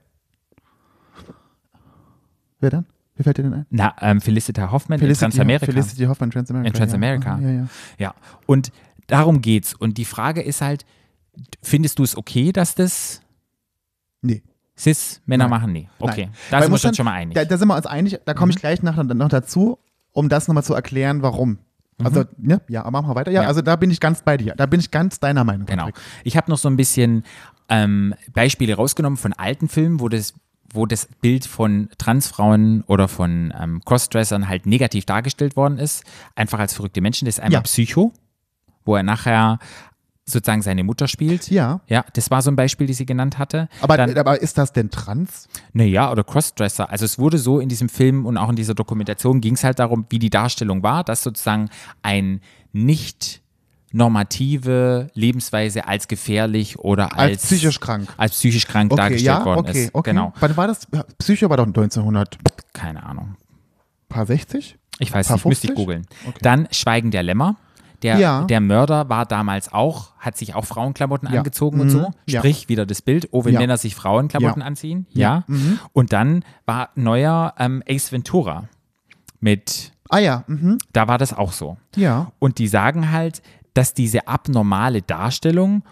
[2.60, 2.86] Wer denn?
[3.18, 3.66] Wer fällt dir denn ein?
[3.70, 5.66] Na, ähm, Felicita Hoffman in Transamerika.
[5.66, 6.68] Felicity Hoffman, Transamerica.
[6.68, 7.38] In Transamerica.
[7.40, 7.66] Ja, ja, ja.
[7.98, 8.14] Ja,
[8.46, 8.70] und
[9.08, 9.74] darum geht's.
[9.74, 10.86] Und die Frage ist halt,
[11.62, 13.20] findest du es okay, dass das
[14.22, 14.42] Nee.
[14.78, 15.50] Cis-Männer Nein.
[15.50, 15.72] machen?
[15.72, 15.88] Nee.
[15.98, 16.30] Okay, Nein.
[16.50, 17.34] da Weil sind wir uns dann- schon mal einig.
[17.34, 18.60] Da, da sind wir uns einig, da komme ich Mhm.
[18.60, 19.78] gleich nach, noch dazu,
[20.12, 21.58] um das nochmal zu erklären, warum.
[22.00, 22.60] Also, ne?
[22.68, 23.32] Ja, aber machen wir weiter.
[23.32, 23.44] Ja, Mhm.
[23.44, 23.48] Ja.
[23.48, 24.54] also da bin ich ganz bei dir.
[24.56, 25.66] Da bin ich ganz deiner Meinung.
[25.66, 25.88] Genau.
[26.22, 27.24] Ich habe noch so ein bisschen
[27.68, 30.32] ähm, Beispiele rausgenommen von alten Filmen, wo das
[30.72, 36.04] wo das Bild von Transfrauen oder von ähm, Crossdressern halt negativ dargestellt worden ist,
[36.34, 37.26] einfach als verrückte Menschen.
[37.26, 37.60] Das ist einmal Ja.
[37.62, 38.12] Psycho,
[38.84, 39.58] wo er nachher
[40.26, 41.50] sozusagen seine Mutter spielt.
[41.50, 41.80] Ja.
[41.88, 43.68] Ja, das war so ein Beispiel, die sie genannt hatte.
[43.80, 45.48] Aber, Dann, aber ist das denn trans?
[45.72, 46.90] Naja, oder Crossdresser.
[46.90, 49.78] Also es wurde so in diesem Film und auch in dieser Dokumentation ging es halt
[49.78, 51.70] darum, wie die Darstellung war, dass sozusagen
[52.02, 53.40] ein nicht
[53.92, 58.08] normative Lebensweise als gefährlich oder als, Als psychisch krank.
[58.16, 59.94] als psychisch krank Okay, dargestellt ja, worden okay, ist.
[59.94, 60.10] okay.
[60.10, 60.32] Genau.
[60.40, 60.86] Wann war das?
[61.18, 62.38] Psycho war doch 1900,
[62.72, 63.36] Keine Ahnung.
[64.08, 64.76] paar 60?
[65.00, 65.76] Ich weiß Paar nicht, müsste ich 50?
[65.76, 66.06] googeln.
[66.26, 66.38] Okay.
[66.42, 67.56] Dann Schweigen der Lämmer.
[68.02, 68.42] Der, Ja.
[68.44, 71.38] der Mörder war damals auch, hat sich auch Frauenklamotten Ja.
[71.38, 71.90] angezogen und Mhm.
[71.90, 72.10] so.
[72.26, 72.40] Ja.
[72.40, 73.60] Sprich, wieder das Bild, oh, wenn Ja.
[73.60, 74.66] Männer sich Frauenklamotten Ja.
[74.66, 75.06] anziehen.
[75.12, 75.44] Ja.
[75.92, 78.68] Und dann war neuer ähm, Ace Ventura
[79.40, 80.78] mit, Ah ja, mhm.
[80.92, 81.76] da war das auch so.
[81.96, 82.30] ja.
[82.38, 83.42] Und die sagen halt,
[83.78, 85.84] dass diese abnormale Darstellung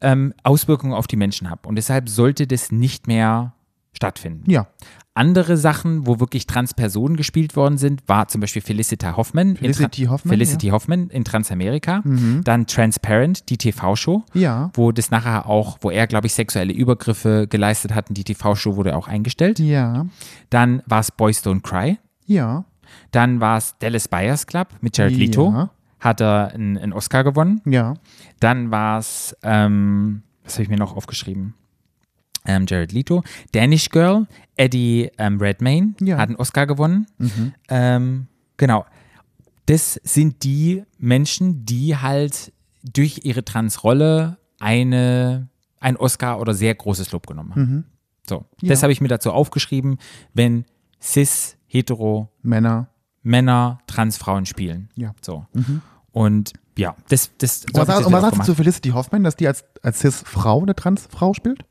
[0.00, 1.66] ähm, Auswirkungen auf die Menschen hat.
[1.66, 3.54] Und deshalb sollte das nicht mehr
[3.92, 4.48] stattfinden.
[4.48, 4.68] Ja.
[5.14, 9.56] Andere Sachen, wo wirklich Transpersonen gespielt worden sind, war zum Beispiel Felicita Hoffman.
[9.56, 12.02] Felicity Hoffman, Felicity Hoffman in Transamerika.
[12.44, 14.22] Dann Transparent, die TV-Show.
[14.34, 14.70] Ja.
[14.74, 18.76] Wo das nachher auch, wo er, glaube ich, sexuelle Übergriffe geleistet hat und die TV-Show
[18.76, 19.58] wurde auch eingestellt.
[19.58, 20.06] Ja.
[20.50, 21.98] Dann war es Boys Don't Cry.
[22.26, 22.64] Ja.
[23.10, 25.68] Dann war es Dallas Buyers Club mit Jared Leto.
[26.04, 26.08] Ja.
[26.10, 27.60] Hat er einen, einen Oscar gewonnen.
[27.64, 27.94] Ja.
[28.40, 31.54] Dann war es, ähm, was habe ich mir noch aufgeschrieben?
[32.46, 33.22] Ähm, Jared Leto.
[33.52, 36.18] Danish Girl, Eddie ähm, Redmayne Ja.
[36.18, 37.06] hat einen Oscar gewonnen.
[37.68, 38.26] Ähm,
[38.58, 38.84] genau.
[39.66, 45.48] Das sind die Menschen, die halt durch ihre Transrolle eine,
[45.80, 47.84] ein Oscar oder sehr großes Lob genommen haben.
[48.28, 49.96] So, das habe ich mir dazu aufgeschrieben,
[50.34, 50.66] wenn
[51.00, 52.88] cis, hetero Männer.
[53.22, 54.90] Männer Transfrauen spielen.
[54.96, 55.14] Ja.
[55.22, 55.46] So.
[56.14, 59.34] Und ja, das, das Was, hab ich und was sagst du zu Felicity Hoffman, dass
[59.34, 61.64] die als, als Cis-Frau eine Trans-Frau spielt?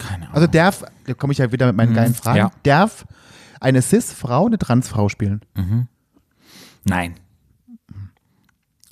[0.00, 0.34] Keine Ahnung.
[0.34, 2.50] Also darf, da komme ich ja wieder mit meinen geilen Fragen, ja.
[2.64, 3.06] darf
[3.60, 5.42] eine Cis-Frau eine Trans-Frau spielen?
[6.82, 7.14] Nein.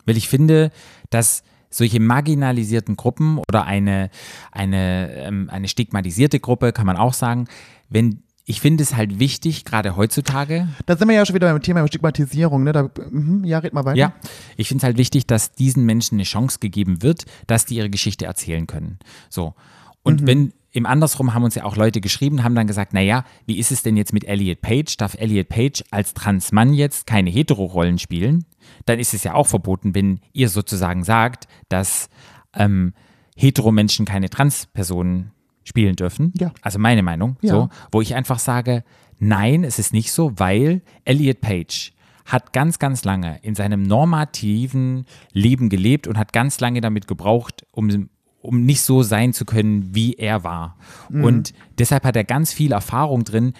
[0.06, 0.70] Weil ich finde,
[1.10, 4.10] dass solche marginalisierten Gruppen oder eine,
[4.52, 7.48] eine, ähm, eine stigmatisierte Gruppe, kann man auch sagen,
[7.88, 11.62] wenn ich finde es halt wichtig, gerade heutzutage, Da sind wir ja schon wieder beim
[11.62, 12.72] Thema Stigmatisierung, ne?
[12.72, 13.96] Da, mhm, ja, red mal weiter.
[13.96, 14.12] Ja,
[14.56, 17.90] ich finde es halt wichtig, dass diesen Menschen eine Chance gegeben wird, dass die ihre
[17.90, 18.98] Geschichte erzählen können.
[19.28, 19.54] So.
[20.02, 23.58] Und wenn im Andersrum haben uns ja auch Leute geschrieben, haben dann gesagt, naja, wie
[23.58, 24.96] ist es denn jetzt mit Elliot Page?
[24.96, 28.46] Darf Elliot Page als Transmann jetzt keine Hetero-Rollen spielen?
[28.84, 32.08] Dann ist es ja auch verboten, wenn ihr sozusagen sagt, dass
[32.54, 32.94] ähm,
[33.36, 35.30] Hetero-Menschen keine Transpersonen
[35.70, 36.32] spielen dürfen.
[36.36, 36.52] Ja.
[36.60, 37.36] Also meine Meinung.
[37.40, 37.52] Ja.
[37.52, 38.84] So, wo ich einfach sage,
[39.18, 41.92] nein, es ist nicht so, weil Elliot Page
[42.26, 47.66] hat ganz, ganz lange in seinem normativen Leben gelebt und hat ganz lange damit gebraucht,
[47.72, 48.08] um,
[48.40, 50.76] um nicht so sein zu können, wie er war.
[51.10, 53.54] Und deshalb hat er ganz viel Erfahrung drin,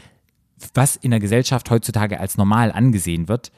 [0.75, 3.51] was in der Gesellschaft heutzutage als normal angesehen wird,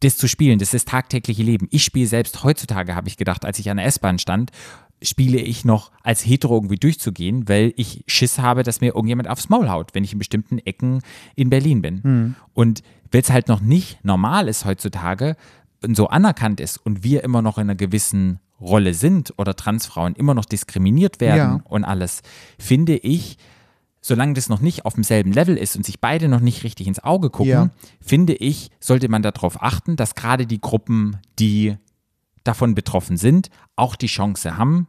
[0.00, 1.68] das zu spielen, das ist das tagtägliche Leben.
[1.70, 4.50] Ich spiele selbst heutzutage, habe ich gedacht, als ich an der S-Bahn stand,
[5.02, 9.48] spiele ich noch als Hetero irgendwie durchzugehen, weil ich Schiss habe, dass mir irgendjemand aufs
[9.48, 11.00] Maul haut, wenn ich in bestimmten Ecken
[11.36, 12.36] in Berlin bin.
[12.54, 15.36] Und weil es halt noch nicht normal ist heutzutage
[15.82, 20.14] und so anerkannt ist und wir immer noch in einer gewissen Rolle sind oder Transfrauen
[20.14, 21.60] immer noch diskriminiert werden Ja.
[21.64, 22.20] und alles,
[22.58, 23.38] finde ich,
[24.02, 27.02] solange das noch nicht auf demselben Level ist und sich beide noch nicht richtig ins
[27.02, 27.70] Auge gucken, Ja.
[28.02, 31.76] finde ich, sollte man darauf achten, dass gerade die Gruppen, die
[32.44, 34.86] davon betroffen sind, auch die Chance haben,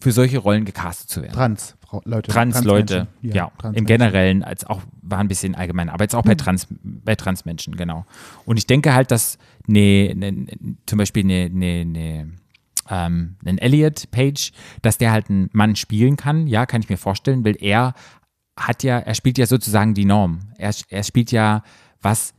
[0.00, 1.34] für solche Rollen gecastet zu werden.
[1.34, 2.30] Trans, Leute.
[2.30, 3.34] Trans-Leute, Transmenschen.
[3.34, 3.86] ja, im Transmenschen.
[3.86, 8.04] Generellen, als auch, war ein bisschen allgemein, aber jetzt auch bei Trans, bei Transmenschen, genau.
[8.44, 10.46] Und ich denke halt, dass ne, ne,
[10.86, 12.32] zum Beispiel eine, eine, eine
[12.90, 16.98] ähm, einen Elliot Page, dass der halt einen Mann spielen kann, ja, kann ich mir
[16.98, 17.94] vorstellen, weil er
[18.58, 20.40] hat ja, er spielt ja sozusagen die Norm.
[20.58, 21.62] Er, er spielt ja,
[22.02, 22.34] was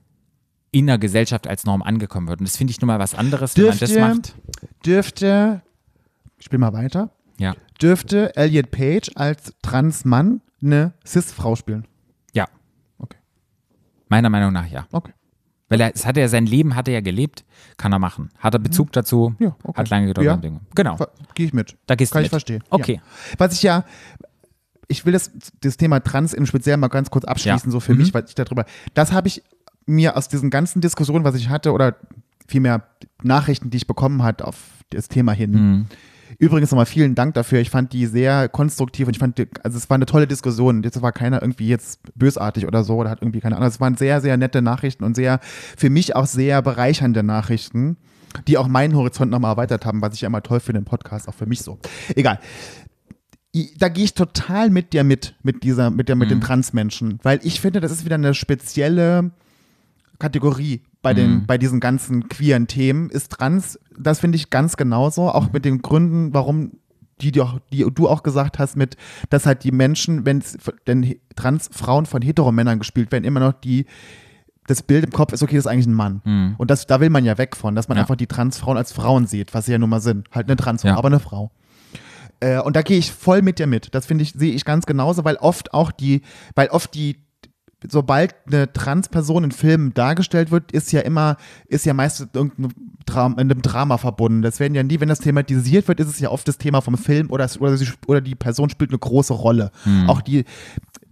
[0.76, 2.40] in der Gesellschaft als Norm angekommen wird.
[2.42, 4.36] Und das finde ich nun mal was anderes, wenn man das Dürfte, macht.
[4.86, 5.62] dürfte,
[6.38, 11.86] ich spiel mal weiter, Ja, dürfte Elliot Page als Transmann eine Cis-Frau spielen?
[12.34, 12.48] ja.
[12.98, 13.18] Okay.
[14.10, 14.86] Meiner Meinung nach ja.
[14.92, 15.14] Okay.
[15.70, 17.44] Weil er, es hat er, sein Leben hat er ja gelebt,
[17.78, 18.30] kann er machen.
[18.38, 19.46] Hat er Bezug dazu, Mhm.
[19.46, 19.80] Ja, okay.
[19.80, 20.44] hat lange gedauert.
[20.44, 20.52] Ja.
[20.76, 20.98] Genau,
[21.36, 21.76] Gehe ich mit.
[21.88, 22.32] da gehst Kann du ich mit.
[22.32, 22.64] verstehen.
[22.70, 22.96] Okay.
[22.96, 23.36] Ja.
[23.40, 23.84] Was ich ja,
[24.88, 27.72] ich will das, das Thema Trans im Speziellen mal ganz kurz abschließen, Ja.
[27.72, 28.00] so für Mhm.
[28.00, 29.42] mich, weil ich darüber, das habe ich
[29.86, 31.96] mir aus diesen ganzen Diskussionen, was ich hatte, oder
[32.48, 32.84] vielmehr
[33.24, 34.56] Nachrichten, die ich bekommen hat auf
[34.90, 35.52] das Thema hin.
[35.52, 35.86] Mhm.
[36.38, 37.60] Übrigens nochmal vielen Dank dafür.
[37.60, 40.84] Ich fand die sehr konstruktiv und ich fand, also es war eine tolle Diskussion.
[40.84, 43.70] Jetzt war keiner irgendwie jetzt bösartig oder so oder hat irgendwie keine Ahnung.
[43.70, 47.98] Es waren sehr, sehr nette Nachrichten und sehr, für mich auch sehr bereichernde Nachrichten,
[48.48, 51.30] die auch meinen Horizont nochmal erweitert haben, was ich ja immer toll finde im Podcast,
[51.30, 51.80] auch für mich so.
[52.16, 52.40] Egal.
[53.78, 57.40] Da gehe ich total mit dir mit, mit dieser, mit der, mit den Transmenschen, weil
[57.44, 59.32] ich finde, das ist wieder eine spezielle
[60.20, 63.10] Kategorie bei den, bei diesen ganzen queeren Themen.
[63.10, 66.72] Ist Trans, das finde ich ganz genauso, auch mit den Gründen, warum
[67.22, 68.98] die, die, auch, die du auch gesagt hast, mit,
[69.30, 73.86] dass halt die Menschen, wenn es denn Transfrauen von Heteromännern gespielt werden, immer noch die
[74.68, 76.22] das Bild im Kopf ist, okay, das ist eigentlich ein Mann.
[76.26, 76.56] Mhm.
[76.58, 78.04] Und das, da will man ja weg von, dass man Ja.
[78.04, 80.28] einfach die Transfrauen als Frauen sieht, was sie ja nun mal sind.
[80.32, 80.98] Halt eine Transfrau, Ja.
[80.98, 81.52] aber eine Frau.
[82.40, 83.94] Äh, und da gehe ich voll mit dir mit.
[83.94, 86.22] Das finde ich, sehe ich ganz genauso, weil oft auch die,
[86.56, 87.18] weil oft die,
[87.88, 92.72] sobald eine Transperson in Filmen dargestellt wird, ist ja immer, ist ja meist mit irgendeinem
[93.06, 94.42] Drama, in einem Drama verbunden.
[94.42, 96.98] Das werden ja nie, wenn das thematisiert wird, ist es ja oft das Thema vom
[96.98, 99.72] Film oder, es- oder, sie, oder die Person spielt eine große Rolle.
[100.08, 100.46] Auch die,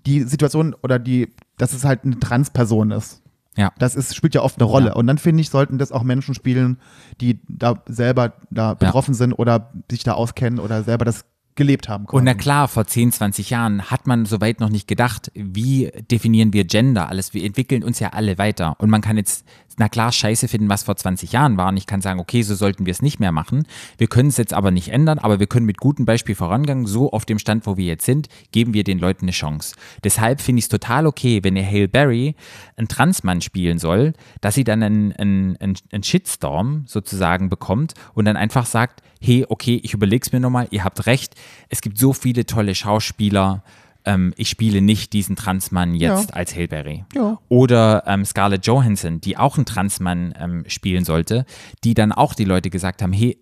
[0.06, 3.22] die Situation oder die, dass es halt eine Transperson ist.
[3.56, 3.72] Ja.
[3.78, 4.88] Das ist, spielt ja oft eine Rolle.
[4.88, 4.94] Ja.
[4.94, 6.80] Und dann finde ich, sollten das auch Menschen spielen,
[7.22, 12.06] die da selber da betroffen sind oder sich da auskennen oder selber das gelebt haben.
[12.06, 16.54] Und na klar, vor 10, 20 Jahren hat man soweit noch nicht gedacht, wie definieren
[16.54, 17.34] wir Gender alles.
[17.34, 18.76] Wir entwickeln uns ja alle weiter.
[18.80, 19.46] Und man kann jetzt,
[19.78, 21.70] na klar, Scheiße finden, was vor 20 Jahren war.
[21.70, 23.66] Und ich kann sagen, okay, so sollten wir es nicht mehr machen.
[23.98, 26.86] Wir können es jetzt aber nicht ändern, aber wir können mit gutem Beispiel vorangehen.
[26.86, 29.76] So auf dem Stand, wo wir jetzt sind, geben wir den Leuten eine Chance.
[30.04, 32.36] Deshalb finde ich es total okay, wenn ihr Hale Berry
[32.76, 38.36] einen Transmann spielen soll, dass sie dann einen, einen, einen, Shitstorm sozusagen bekommt und dann
[38.36, 41.36] einfach sagt, hey, okay, ich überleg's mir nochmal, ihr habt recht,
[41.70, 43.64] es gibt so viele tolle Schauspieler,
[44.06, 46.36] ähm, ich spiele nicht diesen Transmann jetzt Ja.
[46.36, 47.06] als Hale Berry.
[47.16, 47.40] Ja.
[47.50, 51.46] Oder ähm, Scarlett Johansson, die auch einen Transmann ähm, spielen sollte,
[51.84, 53.38] die dann auch die Leute gesagt haben, hey,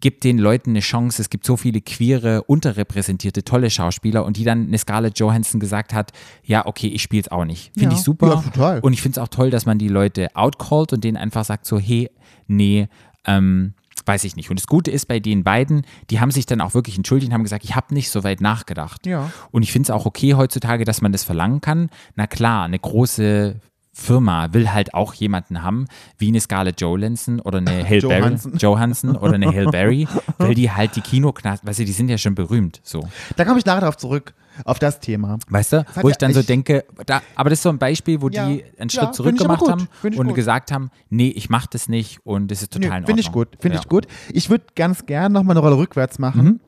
[0.00, 4.44] gib den Leuten eine Chance, es gibt so viele queere, unterrepräsentierte, tolle Schauspieler und die
[4.44, 6.12] dann eine Scarlett Johansson gesagt hat,
[6.44, 7.72] ja, okay, ich spiele es auch nicht.
[7.72, 7.98] Finde Ja.
[7.98, 8.28] ich super.
[8.28, 8.80] Ja, total.
[8.80, 11.64] Und ich finde es auch toll, dass man die Leute outcallt und denen einfach sagt
[11.64, 12.10] so, hey,
[12.46, 12.88] nee,
[13.26, 13.72] ähm,
[14.06, 14.50] weiß ich nicht.
[14.50, 17.34] Und das Gute ist bei den beiden, die haben sich dann auch wirklich entschuldigt und
[17.34, 19.06] haben gesagt, ich habe nicht so weit nachgedacht.
[19.06, 19.30] Ja.
[19.50, 21.90] Und ich finde es auch okay heutzutage, dass man das verlangen kann.
[22.16, 23.60] Na klar, eine große
[23.94, 25.86] Firma will halt auch jemanden haben,
[26.18, 28.52] wie eine Scarlett Johansson oder eine Hale Berry, Johansson.
[28.58, 32.18] Johansson oder eine Hale Berry, weil die halt die Kinoknast, weißt du, die sind ja
[32.18, 33.08] schon berühmt, so.
[33.36, 35.38] Da komme ich nachher darauf zurück, auf das Thema.
[35.48, 38.20] Weißt du, wo ja ich dann so denke, da, aber das ist so ein Beispiel,
[38.22, 38.46] wo Ja.
[38.48, 39.70] die einen Ja, Schritt zurück ich aber gemacht gut.
[40.12, 40.34] haben und gut.
[40.36, 43.48] gesagt haben, nee, ich mach das nicht und das ist total in Finde ich gut,
[43.58, 43.80] finde Ja.
[43.82, 44.06] ich gut.
[44.32, 46.60] Ich würde ganz gern nochmal eine Rolle rückwärts machen Mhm.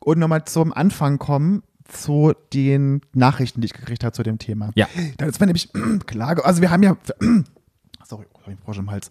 [0.00, 4.70] und nochmal zum Anfang kommen zu den Nachrichten, die ich gekriegt habe zu dem Thema.
[4.74, 4.86] Ja.
[5.16, 5.70] Da ist mir nämlich
[6.06, 6.96] klar, ge- also wir haben ja,
[8.06, 9.10] sorry, ich einen Frosch im Hals.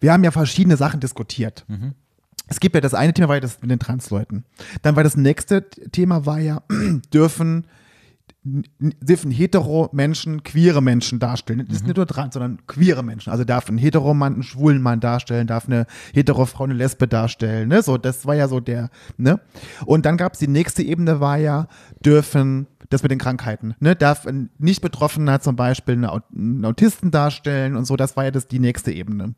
[0.00, 1.64] Wir haben ja verschiedene Sachen diskutiert.
[1.68, 1.94] Mhm.
[2.48, 4.44] Es gibt ja das eine Thema war ja das mit den Transleuten.
[4.82, 6.62] Dann war das nächste Thema war ja,
[7.12, 7.66] dürfen
[8.44, 11.64] dürfen hetero Menschen queere Menschen darstellen.
[11.68, 13.30] Das ist nicht nur trans, sondern queere Menschen.
[13.30, 17.06] Also darf ein hetero Mann einen schwulen Mann darstellen, darf eine hetero Frau eine Lesbe
[17.06, 17.68] darstellen.
[17.68, 17.82] Ne?
[17.82, 19.40] So, das war ja so der, ne?
[19.86, 21.68] Und dann gab es die nächste Ebene, war ja,
[22.04, 23.74] dürfen das mit den Krankheiten.
[23.80, 23.94] Ne?
[23.96, 28.48] Darf ein nicht Betroffener zum Beispiel einen Autisten darstellen und so, das war ja das
[28.48, 29.34] die nächste Ebene.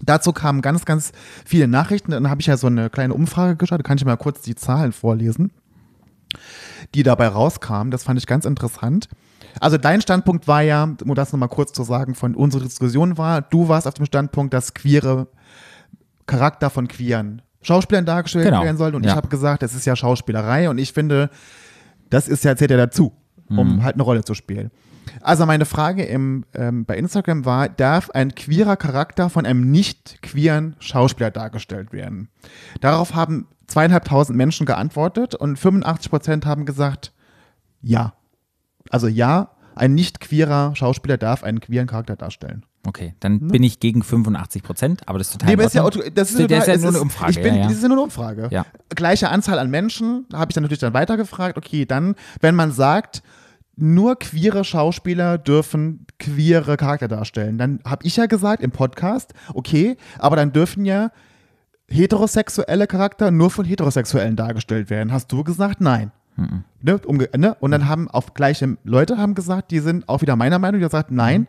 [0.00, 1.12] Dazu kamen ganz, ganz
[1.44, 2.10] viele Nachrichten.
[2.12, 4.54] Dann habe ich ja so eine kleine Umfrage geschaut, da kann ich mal kurz die
[4.54, 5.52] Zahlen vorlesen
[6.94, 7.90] die dabei rauskamen.
[7.90, 9.08] Das fand ich ganz interessant.
[9.60, 13.42] Also dein Standpunkt war ja, um das nochmal kurz zu sagen, von unserer Diskussion war,
[13.42, 15.26] du warst auf dem Standpunkt, dass queere
[16.26, 18.62] Charakter von queeren Schauspielern dargestellt Genau.
[18.64, 18.94] werden sollen.
[18.94, 19.10] Und Ja.
[19.10, 21.28] ich habe gesagt, das ist ja Schauspielerei und ich finde,
[22.12, 23.12] das ist ja, zählt ja dazu,
[23.48, 23.82] um Mhm.
[23.82, 24.70] halt eine Rolle zu spielen.
[25.20, 30.22] Also meine Frage im, ähm, bei Instagram war, darf ein queerer Charakter von einem nicht
[30.22, 32.28] queeren Schauspieler dargestellt werden?
[32.80, 37.12] Darauf haben zweieinhalbtausend Menschen geantwortet und 85 Prozent haben gesagt,
[37.80, 38.14] ja.
[38.90, 42.64] Also ja, ein nicht queerer Schauspieler darf einen queeren Charakter darstellen.
[42.84, 45.84] Okay, dann bin ich gegen 85 Prozent, aber das ist total Nee, aber ist ja,
[45.84, 46.02] Ordnung.
[46.04, 47.30] auto- das ist, total- ist ja nur eine ist- Umfrage.
[47.30, 47.66] Ich bin, ja, ja.
[47.68, 48.48] Das ist ja nur eine Umfrage.
[48.50, 48.66] Ja.
[48.88, 52.72] Gleiche Anzahl an Menschen, da habe ich dann natürlich dann weitergefragt, okay, dann, wenn man
[52.72, 53.22] sagt,
[53.76, 59.96] nur queere Schauspieler dürfen queere Charakter darstellen, dann habe ich ja gesagt im Podcast, okay,
[60.18, 61.10] aber dann dürfen ja
[61.88, 65.12] heterosexuelle Charakter nur von Heterosexuellen dargestellt werden.
[65.12, 66.10] Hast du gesagt, nein.
[66.80, 67.54] Ne, umge ne?
[67.60, 70.84] Und dann haben auch gleiche Leute haben gesagt, die sind auch wieder meiner Meinung, die
[70.84, 71.46] haben gesagt, nein,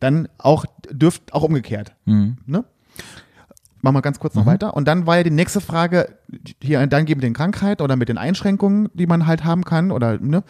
[0.00, 1.94] dann auch dürft auch umgekehrt.
[2.04, 2.38] Mhm.
[2.46, 2.64] Ne?
[3.82, 4.74] Machen wir ganz kurz noch weiter.
[4.74, 6.16] Und dann war ja die nächste Frage,
[6.62, 9.90] hier dann geben mit den Krankheiten oder mit den Einschränkungen, die man halt haben kann,
[9.90, 10.42] oder ne?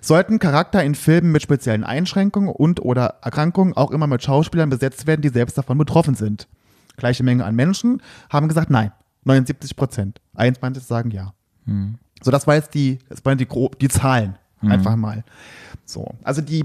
[0.00, 5.06] Sollten Charakter in Filmen mit speziellen Einschränkungen und oder Erkrankungen auch immer mit Schauspielern besetzt
[5.06, 6.48] werden, die selbst davon betroffen sind?
[6.96, 8.90] Gleiche Menge an Menschen haben gesagt nein.
[9.24, 10.20] 79 Prozent.
[10.34, 11.34] 21 sagen ja.
[12.22, 14.36] So, das war jetzt die, das waren die, grob, die Zahlen.
[14.70, 15.24] Einfach mal.
[15.84, 16.14] So.
[16.22, 16.64] Also die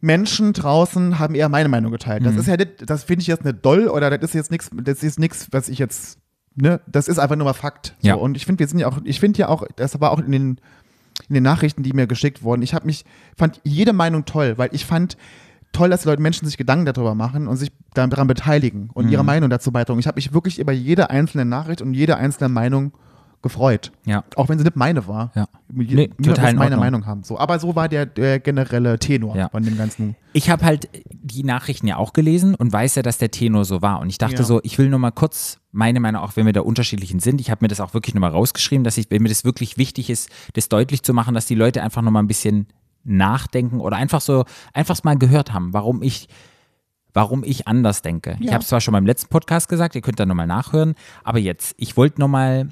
[0.00, 2.24] Menschen draußen haben eher meine Meinung geteilt.
[2.24, 4.70] Das ist ja nicht, das finde ich jetzt nicht doll oder das ist jetzt nichts,
[4.72, 6.18] das ist nichts, was ich jetzt,
[6.54, 7.94] ne, das ist einfach nur mal Fakt.
[8.00, 8.08] So.
[8.08, 8.14] Ja.
[8.14, 10.32] Und ich finde, wir sind ja auch, ich finde ja auch, das war auch in
[10.32, 10.60] den,
[11.28, 13.04] in den Nachrichten, die mir geschickt wurden, ich habe mich,
[13.36, 15.18] fand jede Meinung toll, weil ich fand
[15.72, 19.24] toll, dass die Leute Menschen sich Gedanken darüber machen und sich daran beteiligen und ihre
[19.24, 20.00] Meinung dazu beitragen.
[20.00, 22.92] Ich habe mich wirklich über jede einzelne Nachricht und jede einzelne Meinung
[23.42, 23.90] gefreut.
[24.04, 24.24] Ja.
[24.36, 25.32] Auch wenn sie nicht meine war.
[25.34, 25.46] Ja.
[25.68, 26.76] Nee, total in meine.
[26.76, 27.22] Meinung haben.
[27.24, 27.38] So.
[27.38, 29.48] Aber so war der, der generelle Tenor Ja.
[29.48, 30.14] von dem ganzen.
[30.34, 33.80] Ich habe halt die Nachrichten ja auch gelesen und weiß ja, dass der Tenor so
[33.80, 34.00] war.
[34.00, 34.42] Und ich dachte Ja.
[34.42, 37.50] so, ich will nur mal kurz meine Meinung, auch wenn wir da unterschiedlichen sind, ich
[37.50, 40.28] habe mir das auch wirklich nochmal rausgeschrieben, dass ich, wenn mir das wirklich wichtig ist,
[40.54, 42.66] das deutlich zu machen, dass die Leute einfach nochmal ein bisschen
[43.04, 46.28] nachdenken oder einfach so, einfach mal gehört haben, warum ich
[47.12, 48.36] warum ich anders denke.
[48.38, 48.52] Ich Ja.
[48.52, 51.74] habe es zwar schon beim letzten Podcast gesagt, ihr könnt da nochmal nachhören, aber jetzt,
[51.76, 52.68] ich wollte nochmal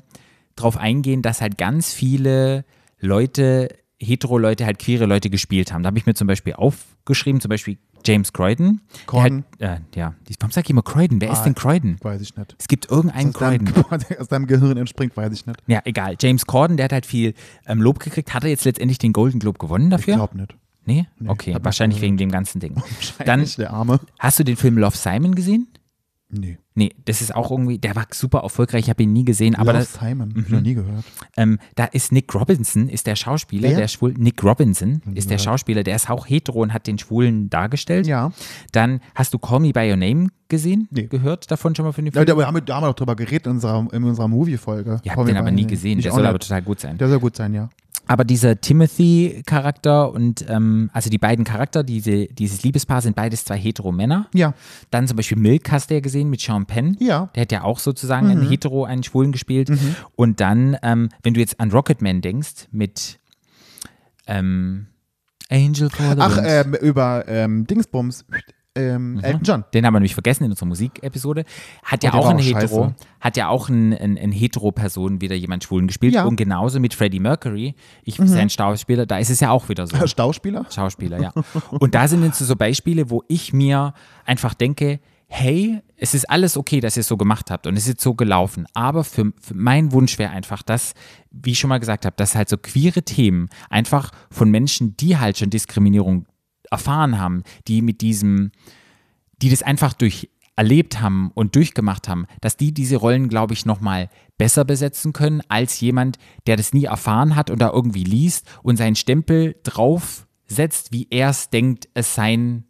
[0.60, 2.64] drauf eingehen, dass halt ganz viele
[2.98, 3.68] Leute,
[4.00, 5.82] hetero-Leute, halt queere Leute gespielt haben.
[5.82, 8.80] Da habe ich mir zum Beispiel aufgeschrieben, zum Beispiel James Croydon.
[9.06, 9.44] Croydon.
[9.58, 11.20] Äh, ja, die- warum sag ich immer Croydon?
[11.20, 11.96] Wer ist Ah, denn Croydon?
[12.00, 12.54] Weiß ich nicht.
[12.58, 14.04] Es gibt irgendeinen Aus deinem, Croydon.
[14.20, 15.60] aus deinem Gehirn entspringt, weiß ich nicht.
[15.66, 16.16] Ja, egal.
[16.20, 17.34] James Corden, der hat halt viel
[17.66, 18.34] ähm, Lob gekriegt.
[18.34, 20.14] Hat er jetzt letztendlich den Golden Globe gewonnen Ich dafür?
[20.14, 20.54] glaube nicht.
[20.86, 21.06] nee?
[21.26, 22.80] Okay, hab ich wahrscheinlich wegen dem ganzen Ding.
[23.26, 23.98] Dann, der Arme.
[24.18, 25.66] hast du den Film Love Simon gesehen?
[26.30, 26.58] Nee.
[26.74, 29.72] Nee, das ist auch irgendwie, der war super erfolgreich, ich habe ihn nie gesehen, aber
[29.72, 30.34] Love das, Simon.
[30.36, 31.04] Ich noch nie gehört.
[31.36, 33.78] ähm, da ist Nick Robinson, ist der Schauspieler, Wer?
[33.78, 37.48] der schwul, Nick Robinson ist der Schauspieler, der ist auch hetero und hat den Schwulen
[37.50, 38.06] dargestellt.
[38.06, 38.30] Ja.
[38.72, 41.06] Dann hast du Call Me By Your Name gesehen, Nee.
[41.06, 42.38] gehört davon schon mal von dem Ja, Film?
[42.38, 45.00] da haben wir, da haben wir doch drüber geredet in unserer, in unserer Movie-Folge.
[45.02, 46.98] Ihr Komm, habt den aber nie gesehen, Ich der auch soll aber total gut sein.
[46.98, 47.70] Der soll gut sein, ja.
[48.08, 53.58] Aber dieser Timothy-Charakter und ähm, also die beiden Charakter, diese, dieses Liebespaar sind beides zwei
[53.58, 54.26] hetero Männer.
[54.34, 54.54] Ja.
[54.90, 56.96] Dann zum Beispiel Milk hast du ja gesehen mit Sean Penn.
[57.00, 57.24] Ja.
[57.24, 57.28] Mhm.
[57.34, 59.70] Der hat ja auch sozusagen einen hetero, einen Schwulen gespielt.
[60.16, 63.18] Und dann, ähm, wenn du jetzt an Rocketman denkst, mit
[64.26, 64.86] ähm,
[65.50, 68.24] Angel for the Ach, ähm, über ähm, Dingsbums.
[68.78, 69.64] Ähm, Elton John.
[69.74, 71.44] Den haben wir nämlich vergessen in unserer Musikepisode.
[71.82, 75.64] Hat ja Oh, auch ein Hetero, hat ja auch ein, ein, ein Hetero-Person wieder jemand
[75.64, 76.14] Schwulen gespielt.
[76.14, 76.22] Ja.
[76.22, 76.28] Mhm.
[76.28, 80.06] Und genauso mit Freddie Mercury, ich sein Schauspieler, da ist es ja auch wieder so.
[80.06, 80.66] Stauspieler.
[80.70, 81.32] Schauspieler, ja.
[81.70, 86.56] Und da sind jetzt so Beispiele, wo ich mir einfach denke, hey, es ist alles
[86.56, 88.66] okay, dass ihr es so gemacht habt und es ist so gelaufen.
[88.72, 90.94] Aber für, für mein Wunsch wäre einfach, dass,
[91.30, 95.18] wie ich schon mal gesagt habe, dass halt so queere Themen einfach von Menschen, die
[95.18, 96.26] halt schon Diskriminierung
[96.70, 98.52] erfahren haben, die mit diesem,
[99.42, 103.64] die das einfach durch erlebt haben und durchgemacht haben, dass die diese Rollen, glaube ich,
[103.64, 108.44] nochmal besser besetzen können als jemand, der das nie erfahren hat und da irgendwie liest
[108.64, 112.64] und seinen Stempel drauf setzt, wie er es denkt, es sein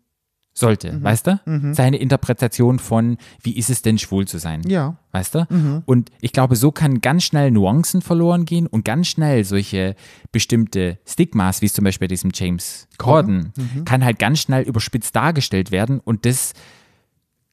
[0.59, 1.73] sollte, weißt du?
[1.73, 4.63] Seine Interpretation von, wie ist es denn schwul zu sein?
[4.67, 4.97] Ja.
[5.13, 5.83] Weißt du?
[5.87, 9.95] Und ich glaube, so kann ganz schnell Nuancen verloren gehen und ganz schnell solche
[10.33, 13.53] bestimmte Stigmas, wie es zum Beispiel bei diesem James Corden,
[13.85, 16.53] kann halt ganz schnell überspitzt dargestellt werden und das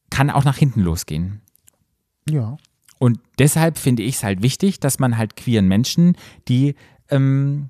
[0.09, 1.41] kann auch nach hinten losgehen.
[2.29, 2.57] Ja.
[2.99, 6.15] Und deshalb finde ich es halt wichtig, dass man halt queeren Menschen,
[6.47, 6.75] die,
[7.09, 7.69] ähm,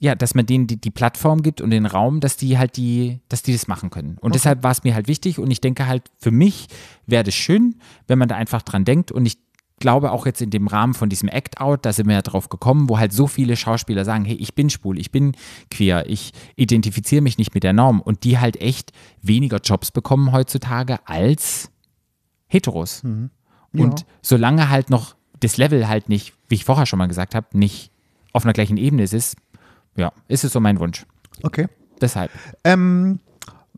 [0.00, 3.20] ja, dass man denen die, die Plattform gibt und den Raum, dass die halt die,
[3.28, 4.16] dass die das machen können.
[4.20, 6.68] Und deshalb war es mir halt wichtig und ich denke halt, für mich
[7.06, 9.10] wäre das schön, wenn man da einfach dran denkt.
[9.10, 9.38] Und ich
[9.80, 12.88] glaube auch jetzt in dem Rahmen von diesem Act-Out, da sind wir ja drauf gekommen,
[12.88, 15.32] wo halt so viele Schauspieler sagen, hey, ich bin schwul, ich bin
[15.70, 18.00] queer, ich identifiziere mich nicht mit der Norm.
[18.00, 21.70] Und die halt echt weniger Jobs bekommen heutzutage als
[22.46, 23.02] Heteros.
[23.72, 27.46] Und solange halt noch das Level halt nicht, wie ich vorher schon mal gesagt habe,
[27.52, 27.90] nicht
[28.32, 29.36] auf einer gleichen Ebene ist,
[29.98, 31.04] ja, ist es so mein Wunsch.
[31.42, 31.66] Okay.
[32.00, 32.30] Deshalb.
[32.64, 33.20] Ähm,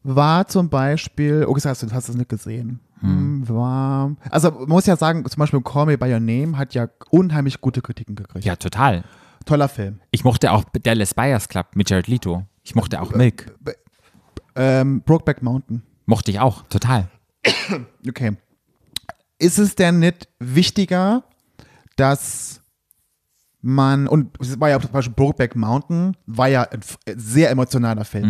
[0.02, 2.80] war zum Beispiel, okay, hast du hast das nicht gesehen.
[3.00, 6.74] Hm, War, also man muss ja sagen, zum Beispiel Call Me By Your Name hat
[6.74, 8.44] ja unheimlich gute Kritiken gekriegt.
[8.44, 9.04] Ja, total.
[9.46, 10.00] Toller Film.
[10.10, 12.44] Ich mochte auch Dallas Buyers Club mit Jared Leto.
[12.62, 13.54] Ich mochte auch Milk.
[14.54, 15.82] Ähm, Brokeback Mountain.
[16.04, 17.08] Mochte ich auch, total.
[18.06, 18.36] Okay.
[19.38, 21.24] Ist es denn nicht wichtiger,
[21.96, 22.59] dass
[23.62, 26.80] man, und es war ja zum Beispiel Brokeback Mountain, war ja ein
[27.16, 28.26] sehr emotionaler Film.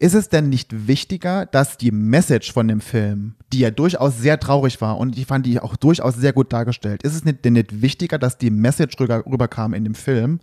[0.00, 4.38] Ist es denn nicht wichtiger, dass die Message von dem Film, die ja durchaus sehr
[4.38, 7.54] traurig war und ich fand die auch durchaus sehr gut dargestellt, ist es nicht, denn
[7.54, 10.38] nicht wichtiger, dass die Message rüber, rüberkam in dem Film,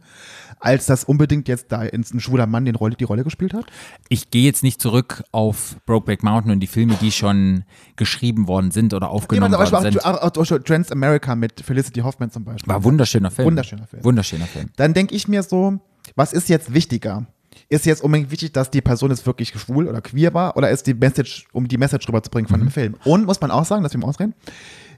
[0.59, 3.65] als dass unbedingt jetzt da ein schwuler Mann den Rolle, die Rolle gespielt hat?
[4.09, 7.63] Ich gehe jetzt nicht zurück auf Brokeback Mountain und die Filme, die schon
[7.95, 10.05] geschrieben worden sind oder aufgenommen worden Beispiel sind.
[10.05, 12.73] auch, auch, auch Trans America mit Felicity Hoffman zum Beispiel.
[12.73, 13.47] War wunderschöner Film.
[13.47, 14.03] Wunderschöner Film.
[14.03, 14.69] Wunderschöner Film.
[14.75, 15.79] dann denke ich mir so,
[16.15, 17.25] was ist jetzt wichtiger?
[17.69, 20.87] Ist jetzt unbedingt wichtig, dass die Person jetzt wirklich schwul oder queer war oder ist
[20.87, 22.95] die Message, um die Message rüberzubringen von dem Film?
[23.05, 24.33] Und muss man auch sagen, dass wir mal ausreden,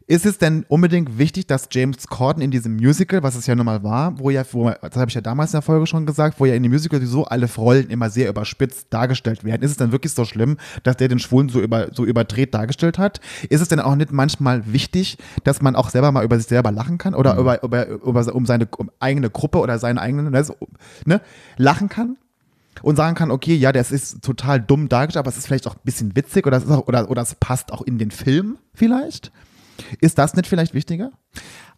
[0.10, 3.66] ist es denn unbedingt wichtig, dass James Corden in diesem Musical, was es ja nun
[3.66, 6.40] mal war, wo ja, wo, das habe ich ja damals in der Folge schon gesagt,
[6.40, 9.78] wo ja in dem Musical sowieso alle Rollen immer sehr überspitzt dargestellt werden, ist es
[9.78, 13.20] dann wirklich so schlimm, dass der den Schwulen so, über, so überdreht dargestellt hat?
[13.50, 16.72] Ist es denn auch nicht manchmal wichtig, dass man auch selber mal über sich selber
[16.72, 20.46] lachen kann oder über, über, über um seine um eigene Gruppe oder seine eigenen, ne,
[21.06, 21.22] ne,
[21.58, 22.16] lachen kann?
[22.82, 25.76] Und sagen kann, okay, ja, das ist total dumm dargestellt, aber es ist vielleicht auch
[25.76, 29.32] ein bisschen witzig oder es, auch, oder, oder es passt auch in den Film vielleicht.
[30.02, 31.12] Ist das nicht vielleicht wichtiger?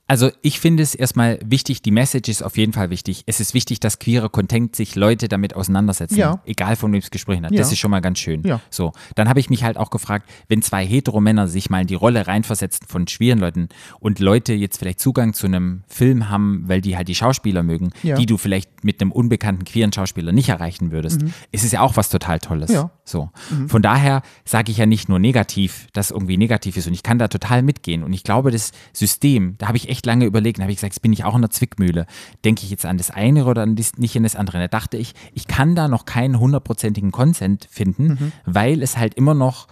[0.10, 3.22] Also ich finde es erstmal wichtig, die Message ist auf jeden Fall wichtig.
[3.28, 6.42] Es ist wichtig, dass queere Content sich Leute damit auseinandersetzen, Ja.
[6.46, 7.52] egal von wem es gesprochen hat.
[7.52, 7.60] Ja.
[7.60, 8.42] Das ist schon mal ganz schön.
[8.42, 8.60] Ja.
[8.72, 11.94] So, dann habe ich mich halt auch gefragt, wenn zwei Hetero-Männer sich mal in die
[11.94, 16.82] Rolle reinversetzen von schweren Leuten und Leute jetzt vielleicht Zugang zu einem Film haben, weil
[16.82, 18.16] die halt die Schauspieler mögen, Ja.
[18.16, 21.98] die du vielleicht mit einem unbekannten queeren Schauspieler nicht erreichen würdest, ist es ja auch
[21.98, 22.72] was total Tolles.
[22.72, 22.90] Mhm.
[23.14, 23.20] Ja.
[23.50, 23.62] Mhm.
[23.64, 23.68] So.
[23.68, 27.20] Von daher sage ich ja nicht nur negativ, dass irgendwie negativ ist und ich kann
[27.20, 30.64] da total mitgehen und ich glaube, das System, da habe ich echt lange überlegt, da
[30.64, 32.06] habe ich gesagt, jetzt bin ich auch in der Zwickmühle.
[32.46, 34.60] Denke ich jetzt an das eine oder an das, nicht an das andere?
[34.60, 38.32] Da dachte ich, ich kann da noch keinen hundertprozentigen Consent finden, Mhm.
[38.46, 39.68] weil es halt immer noch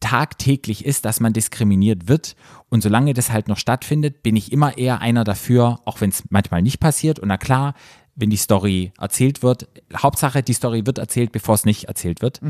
[0.00, 2.36] tagtäglich ist, dass man diskriminiert wird.
[2.68, 6.24] Und solange das halt noch stattfindet, bin ich immer eher einer dafür, auch wenn es
[6.28, 7.18] manchmal nicht passiert.
[7.18, 7.74] Und na klar,
[8.16, 12.40] wenn die Story erzählt wird, Hauptsache, die Story wird erzählt, bevor es nicht erzählt wird.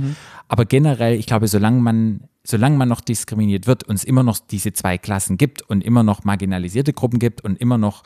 [0.48, 4.38] Aber generell, ich glaube, solange man, solange man noch diskriminiert wird und es immer noch
[4.38, 8.02] diese zwei Klassen gibt und immer noch marginalisierte Gruppen gibt und immer noch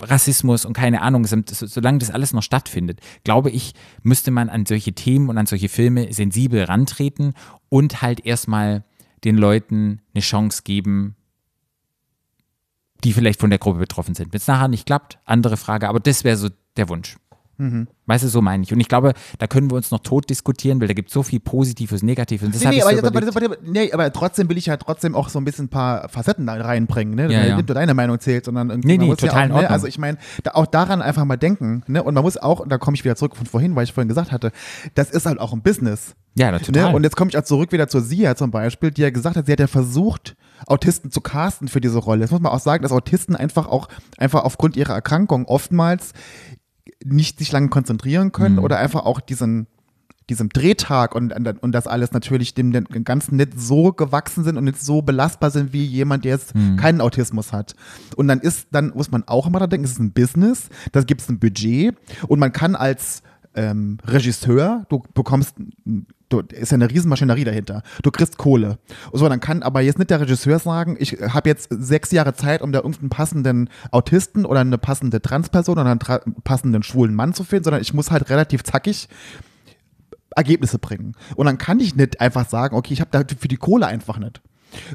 [0.00, 3.72] Rassismus und keine Ahnung, solange das alles noch stattfindet, glaube ich,
[4.02, 7.34] müsste man an solche Themen und an solche Filme sensibel rantreten
[7.68, 8.84] und halt erstmal
[9.24, 11.16] den Leuten eine Chance geben,
[13.04, 14.32] die vielleicht von der Gruppe betroffen sind.
[14.32, 17.16] Wenn es nachher nicht klappt, andere Frage, aber das wäre so der Wunsch.
[18.06, 18.72] Weißt du, so meine ich.
[18.72, 21.22] Und ich glaube, da können wir uns noch tot diskutieren, weil da gibt es so
[21.22, 22.44] viel Positives, Negatives.
[22.44, 25.14] Und das Nee, nee, ich aber, so aber, nee, aber trotzdem will ich ja trotzdem
[25.14, 27.32] auch so ein bisschen ein paar Facetten da reinbringen, ne?
[27.32, 27.56] Ja, ja.
[27.56, 29.62] Nicht nur deine Meinung zählt, sondern irgendwie Nee, nee, ja total in auch, ne?
[29.62, 29.70] Ordnung.
[29.70, 32.02] Also ich meine, da, auch daran einfach mal denken, ne?
[32.02, 34.08] Und man muss auch, und da komme ich wieder zurück von vorhin, weil ich vorhin
[34.08, 34.50] gesagt hatte,
[34.94, 36.16] das ist halt auch ein Business.
[36.34, 36.90] ja, na, total.
[36.90, 36.96] Ne?
[36.96, 39.46] Und jetzt komme ich auch zurück wieder zur Sia zum Beispiel, die ja gesagt hat,
[39.46, 40.34] sie hat ja versucht,
[40.66, 42.22] Autisten zu casten für diese Rolle.
[42.22, 43.88] Jetzt muss man auch sagen, dass Autisten einfach auch
[44.18, 46.12] einfach aufgrund ihrer Erkrankung oftmals
[47.04, 48.64] nicht sich lange konzentrieren können Mhm.
[48.64, 49.66] oder einfach auch diesen
[50.30, 54.56] diesem Drehtag und, und und das alles natürlich dem, dem Ganzen nicht so gewachsen sind
[54.56, 56.76] und nicht so belastbar sind wie jemand, der jetzt Mhm.
[56.76, 57.74] keinen Autismus hat.
[58.16, 61.02] Und dann ist, dann muss man auch immer da denken, es ist ein Business, da
[61.02, 61.96] gibt es ein Budget
[62.28, 63.22] und man kann als
[63.54, 65.56] ähm, Regisseur, du bekommst,
[66.32, 67.82] du, ist ja eine Riesenmaschinerie dahinter.
[68.02, 68.78] Du kriegst Kohle.
[69.10, 72.34] Und so, dann kann aber jetzt nicht der Regisseur sagen, ich habe jetzt sechs Jahre
[72.34, 77.14] Zeit, um da irgendeinen passenden Autisten oder eine passende Transperson oder einen tra- passenden schwulen
[77.14, 79.08] Mann zu finden, sondern ich muss halt relativ zackig
[80.34, 81.14] Ergebnisse bringen.
[81.36, 84.18] Und dann kann ich nicht einfach sagen, okay, ich habe da für die Kohle einfach
[84.18, 84.40] nicht.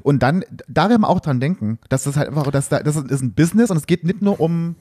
[0.02, 3.34] Und dann daran auch dran denken, dass das halt einfach, dass da, das ist ein
[3.34, 4.76] Business und es geht nicht nur um,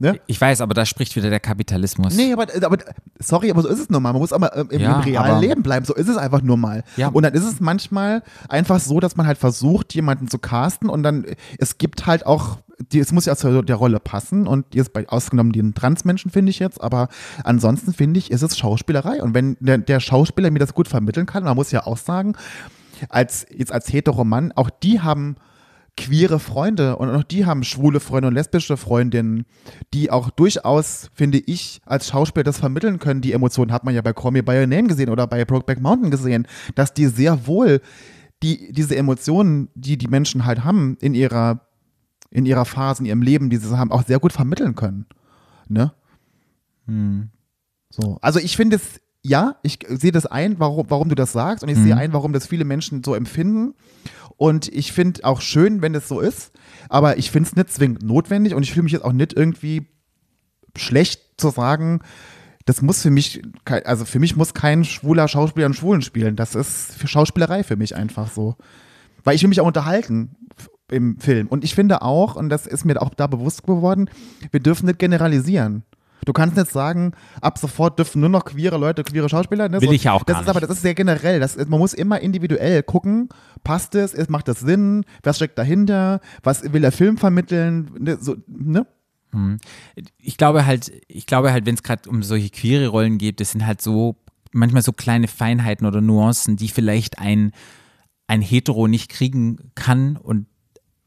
[0.00, 0.18] ne?
[0.26, 2.16] ich weiß, aber da spricht wieder der Kapitalismus.
[2.16, 2.78] Nee, aber, aber
[3.20, 4.12] sorry, aber so ist es nun mal.
[4.12, 5.86] Man muss aber im, im Ja, realen aber- Leben bleiben.
[5.86, 6.82] So ist es einfach nur mal.
[6.96, 7.08] Ja.
[7.08, 11.04] Und dann ist es manchmal einfach so, dass man halt versucht, jemanden zu casten und
[11.04, 11.24] dann,
[11.58, 12.58] es gibt halt auch,
[12.92, 16.48] die, es muss ja zu der Rolle passen und jetzt bei ausgenommen den Transmenschen finde
[16.50, 17.08] ich jetzt, aber
[17.44, 19.22] ansonsten finde ich, ist es Schauspielerei.
[19.22, 22.36] Und wenn der, der Schauspieler mir das gut vermitteln kann, man muss ja auch sagen,
[23.10, 25.36] als jetzt als hetero Mann, auch die haben
[25.96, 29.44] queere Freunde und auch die haben schwule Freunde und lesbische Freundinnen,
[29.92, 33.20] die auch durchaus, finde ich, als Schauspieler das vermitteln können.
[33.20, 35.80] Die Emotionen hat man ja bei Call Me By Your Name gesehen oder bei Brokeback
[35.80, 37.80] Mountain gesehen, dass die sehr wohl
[38.42, 41.66] die, diese Emotionen, die die Menschen halt haben in ihrer,
[42.30, 45.06] in ihrer Phase, in ihrem Leben, die sie haben, auch sehr gut vermitteln können.
[45.68, 45.92] Ne?
[47.90, 48.18] So.
[48.22, 51.68] Also ich finde es, ja, ich sehe das ein, warum, warum du das sagst und
[51.68, 53.74] ich sehe ein, warum das viele Menschen so empfinden.
[54.40, 56.52] Und ich finde auch schön, wenn das so ist,
[56.88, 59.88] aber ich finde es nicht zwingend notwendig und ich fühle mich jetzt auch nicht irgendwie
[60.74, 62.00] schlecht zu sagen,
[62.64, 66.36] das muss für mich, also für mich muss kein schwuler Schauspieler einen Schwulen spielen.
[66.36, 68.56] Das ist für Schauspielerei für mich einfach so.
[69.24, 70.34] Weil ich will mich auch unterhalten
[70.90, 71.46] im Film.
[71.46, 74.08] Und ich finde auch, und das ist mir auch da bewusst geworden,
[74.52, 75.82] wir dürfen nicht generalisieren.
[76.24, 79.68] Du kannst nicht sagen, ab sofort dürfen nur noch queere Leute, queere Schauspieler.
[79.68, 79.80] Ne?
[79.80, 80.70] Will ich ja auch das gar ist aber nicht.
[80.70, 81.40] das ist sehr generell.
[81.40, 83.28] Das ist, man muss immer individuell gucken,
[83.64, 88.18] passt es, ist- macht das Sinn, was steckt dahinter, was will der Film vermitteln, ne?
[88.20, 88.86] So, ne?
[90.18, 93.52] ich glaube halt, ich glaube halt, wenn es gerade um solche queere Rollen geht, das
[93.52, 94.16] sind halt so
[94.52, 97.52] manchmal so kleine Feinheiten oder Nuancen, die vielleicht ein,
[98.26, 100.46] ein Hetero nicht kriegen kann und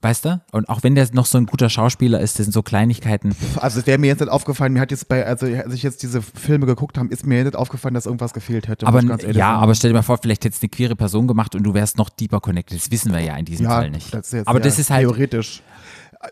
[0.04, 0.42] weißt du?
[0.52, 3.36] Und auch wenn der noch so ein guter Schauspieler ist, das sind so Kleinigkeiten.
[3.56, 6.04] Also es wäre mir jetzt nicht aufgefallen, mir hat jetzt bei, also als ich jetzt
[6.04, 8.86] diese Filme geguckt habe, ist mir nicht aufgefallen, dass irgendwas gefehlt hätte.
[8.86, 9.64] Aber ganz ja, sagen.
[9.64, 11.98] aber stell dir mal vor, vielleicht hätte es eine queere Person gemacht und du wärst
[11.98, 12.78] noch deeper connected.
[12.78, 14.14] Das wissen wir ja in diesem ja, Fall nicht.
[14.14, 15.62] Das jetzt aber das ist halt, theoretisch.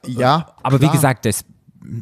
[0.04, 0.92] Äh, Ja, Aber klar.
[0.92, 1.46] wie gesagt, das,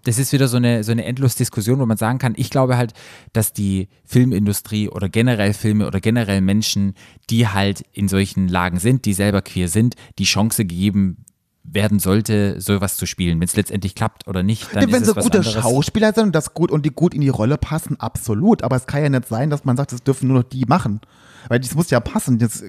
[0.04, 2.78] das ist wieder so eine, so eine endlos Diskussion, wo man sagen kann, ich glaube
[2.78, 2.94] halt,
[3.34, 6.96] dass die Filmindustrie oder generell Filme oder generell Menschen,
[7.30, 11.26] die halt in solchen Lagen sind, die selber queer sind, die Chance gegeben
[11.72, 13.40] werden sollte, sowas zu spielen.
[13.40, 15.54] Wenn es letztendlich klappt oder nicht, dann Ja, wenn ist sie gute anderes.
[15.54, 18.64] Schauspieler sind und das gut und die gut in die Rolle passen, absolut.
[18.64, 21.02] Aber es kann ja nicht sein, dass man sagt, das dürfen nur noch die machen.
[21.48, 22.38] Weil das muss ja passen.
[22.38, 22.64] Das,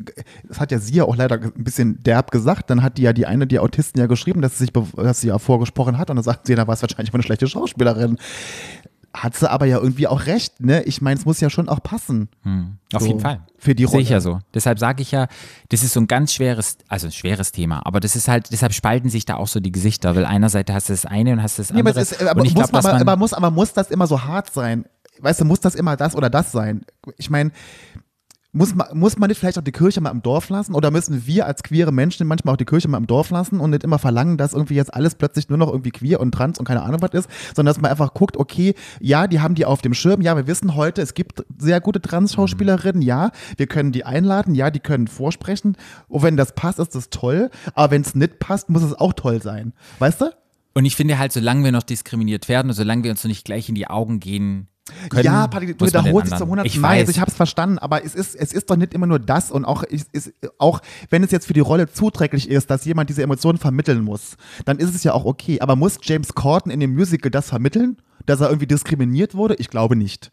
[0.48, 2.70] das hat ja sie ja auch leider ein bisschen derb gesagt.
[2.70, 5.28] Dann hat die ja die eine, die Autisten ja geschrieben, dass sie sich, dass sie
[5.28, 6.10] ja vorgesprochen hat.
[6.10, 8.16] Und dann sagt sie, da war es wahrscheinlich eine schlechte Schauspielerin.
[9.12, 10.82] Hat sie aber ja irgendwie auch recht, ne?
[10.84, 12.28] Ich meine, es muss ja schon auch passen.
[12.92, 13.40] Auf So, jeden Fall.
[13.58, 14.14] für die Sehe ich Rolle.
[14.14, 14.38] ja so.
[14.54, 15.26] Deshalb sage ich ja,
[15.70, 17.84] das ist so ein ganz schweres, also ein schweres Thema.
[17.84, 20.88] Aber das ist halt, deshalb spalten sich da auch so die Gesichter, weil einerseits hast
[20.90, 22.00] du das eine und hast das aber, andere.
[22.00, 23.72] es ist, aber, und ich muss glaube, man, dass aber, man, aber, muss, aber muss
[23.72, 24.84] das immer so hart sein?
[25.18, 26.82] Weißt du, muss das immer das oder das sein?
[27.18, 27.50] Ich meine,
[28.52, 30.74] muss man, muss man nicht vielleicht auch die Kirche mal im Dorf lassen?
[30.74, 33.70] Oder müssen wir als queere Menschen manchmal auch die Kirche mal im Dorf lassen und
[33.70, 36.64] nicht immer verlangen, dass irgendwie jetzt alles plötzlich nur noch irgendwie queer und trans und
[36.64, 39.82] keine Ahnung was ist, sondern dass man einfach guckt, okay, ja, die haben die auf
[39.82, 44.04] dem Schirm, ja, wir wissen heute, es gibt sehr gute Trans-Schauspielerinnen, ja, wir können die
[44.04, 45.76] einladen, ja, die können vorsprechen.
[46.08, 47.50] Und wenn das passt, ist das toll.
[47.74, 49.72] Aber wenn es nicht passt, muss es auch toll sein.
[49.98, 50.30] Weißt du?
[50.72, 53.44] und ich finde halt, solange wir noch diskriminiert werden und solange wir uns noch nicht
[53.44, 54.68] gleich in die Augen gehen
[55.08, 56.88] können, ja, Patrick, du wiederholst dich zum hundertsten Ich Mal.
[56.90, 57.00] weiß.
[57.00, 59.50] Also ich habe es verstanden, aber es ist, es ist doch nicht immer nur das
[59.50, 63.10] und auch, es ist, auch wenn es jetzt für die Rolle zuträglich ist, dass jemand
[63.10, 65.60] diese Emotionen vermitteln muss, dann ist es ja auch okay.
[65.60, 69.54] Aber muss James Corden in dem Musical das vermitteln, dass er irgendwie diskriminiert wurde?
[69.56, 70.30] Ich glaube nicht.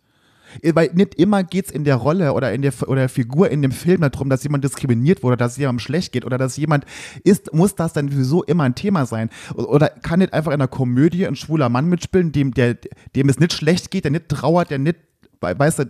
[0.63, 3.61] Weil nicht immer geht es in der Rolle oder in der, oder der Figur in
[3.61, 6.85] dem Film darum, dass jemand diskriminiert wurde, dass es jemandem schlecht geht oder dass jemand
[7.23, 9.29] ist, muss das dann sowieso immer ein Thema sein?
[9.55, 12.77] Oder kann nicht einfach in einer Komödie ein schwuler Mann mitspielen, dem, der,
[13.15, 14.97] dem es nicht schlecht geht, der nicht trauert, der nicht
[15.39, 15.85] weißt du,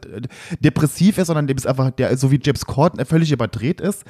[0.60, 4.04] depressiv ist, sondern dem ist einfach, der so wie James Corden völlig überdreht ist.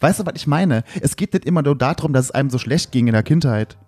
[0.00, 0.82] Weißt du, was ich meine?
[1.00, 3.78] Es geht nicht immer nur darum, dass es einem so schlecht ging in der Kindheit.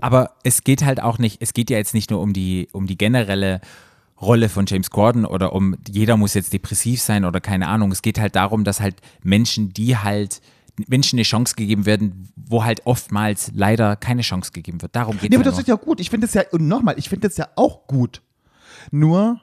[0.00, 2.86] Aber es geht halt auch nicht, es geht ja jetzt nicht nur um die, um
[2.86, 3.60] die generelle
[4.20, 7.92] Rolle von James Corden oder um jeder muss jetzt depressiv sein oder keine Ahnung.
[7.92, 10.40] Es geht halt darum, dass halt Menschen, die halt
[10.88, 14.94] Menschen eine Chance gegeben werden, wo halt oftmals leider keine Chance gegeben wird.
[14.94, 16.00] Darum geht Nee, es aber das ist ja gut.
[16.00, 18.22] Ich finde es ja, und nochmal, ich finde es ja auch gut.
[18.90, 19.40] Nur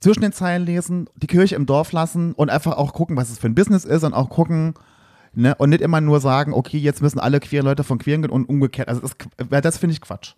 [0.00, 3.38] zwischen den Zeilen lesen, die Kirche im Dorf lassen und einfach auch gucken, was es
[3.38, 4.74] für ein Business ist und auch gucken,
[5.34, 8.30] ne, und nicht immer nur sagen, okay, jetzt müssen alle queeren Leute von queeren gehen
[8.30, 8.88] und umgekehrt.
[8.88, 10.34] Also das, das finde ich Quatsch.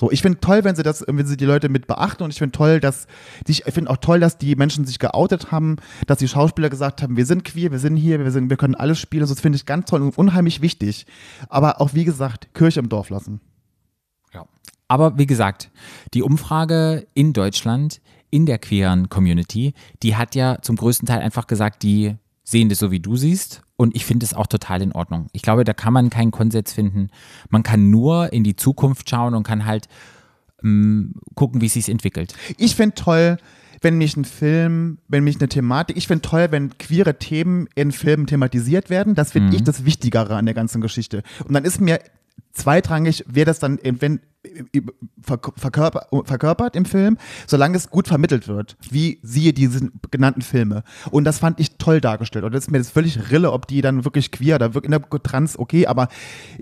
[0.00, 2.38] So, ich finde toll, wenn sie das, wenn sie die Leute mit beachten und ich
[2.38, 3.06] finde toll, dass
[3.46, 5.76] ich finde auch toll, dass die Menschen sich geoutet haben,
[6.06, 8.74] dass die Schauspieler gesagt haben, wir sind queer, wir sind hier, wir sind, wir können
[8.74, 9.24] alles spielen.
[9.24, 11.04] Also das finde ich ganz toll und unheimlich wichtig.
[11.50, 13.42] Aber auch wie gesagt, Kirche im Dorf lassen.
[14.32, 14.46] Ja.
[14.88, 15.70] Aber wie gesagt,
[16.14, 21.46] die Umfrage in Deutschland, in der queeren Community, die hat ja zum größten Teil einfach
[21.46, 23.62] gesagt, die sehen das so, wie du siehst.
[23.76, 25.28] Und ich finde es auch total in Ordnung.
[25.32, 27.08] Ich glaube, da kann man keinen Konsens finden.
[27.48, 29.88] Man kann nur in die Zukunft schauen und kann halt
[30.62, 32.34] ähm, gucken, wie es sich entwickelt.
[32.58, 33.38] Ich finde toll,
[33.80, 37.92] wenn mich ein Film, wenn mich eine Thematik, ich finde toll, wenn queere Themen in
[37.92, 39.14] Filmen thematisiert werden.
[39.14, 41.22] Das finde ich das Wichtigere an der ganzen Geschichte.
[41.46, 42.00] Und dann ist mir
[42.52, 44.20] zweitrangig, wer das dann, wenn
[45.20, 50.82] verkörpert, verkörpert im Film, solange es gut vermittelt wird, wie siehe diese genannten Filme.
[51.10, 52.44] Und das fand ich toll dargestellt.
[52.44, 55.58] Und das ist mir das völlig Rille, ob die dann wirklich queer oder wirklich trans,
[55.58, 56.08] okay, aber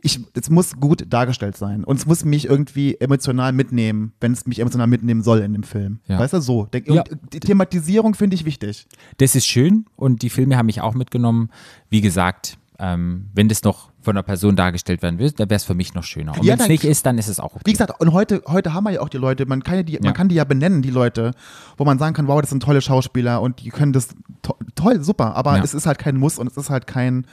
[0.03, 1.85] ich, es muss gut dargestellt sein.
[1.85, 5.63] Und es muss mich irgendwie emotional mitnehmen, wenn es mich emotional mitnehmen soll in dem
[5.63, 6.01] Film.
[6.07, 6.19] Ja.
[6.19, 6.67] Weißt du, so.
[6.67, 7.05] Der, Ja.
[7.33, 8.89] Die Thematisierung finde ich wichtig.
[9.19, 11.51] Das ist schön und die Filme haben mich auch mitgenommen.
[11.91, 15.65] Wie gesagt, ähm, wenn das noch von einer Person dargestellt werden will, dann wäre es
[15.65, 16.33] für mich noch schöner.
[16.33, 17.63] Und Ja, wenn es nicht ist, dann ist es auch okay.
[17.65, 19.95] Wie gesagt, und heute, heute haben wir ja auch die Leute, man kann ja die,
[19.95, 19.99] Ja.
[20.03, 21.33] man kann die ja benennen, die Leute,
[21.77, 24.09] wo man sagen kann, wow, das sind tolle Schauspieler und die können das
[24.43, 27.27] to toll, super, aber es ist halt kein Muss und es ist halt kein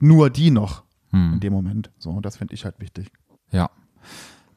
[0.00, 1.34] nur die noch Hm.
[1.34, 1.90] in dem Moment.
[1.98, 3.10] So, und das finde ich halt wichtig.
[3.50, 3.70] Ja.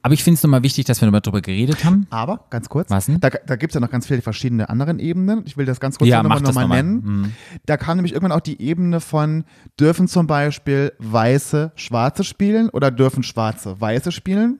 [0.05, 2.05] Aber ich finde es nochmal wichtig, dass wir nochmal drüber geredet haben.
[2.11, 3.19] Aber, ganz kurz, Was denn?
[3.21, 5.41] da, da gibt es ja noch ganz viele verschiedene anderen Ebenen.
[5.47, 7.01] Ich will das ganz kurz Ja, nochmal noch noch nennen.
[7.03, 7.31] Mhm.
[7.65, 9.45] Da kam nämlich irgendwann auch die Ebene von,
[9.79, 14.59] dürfen zum Beispiel Weiße Schwarze spielen oder dürfen Schwarze Weiße spielen?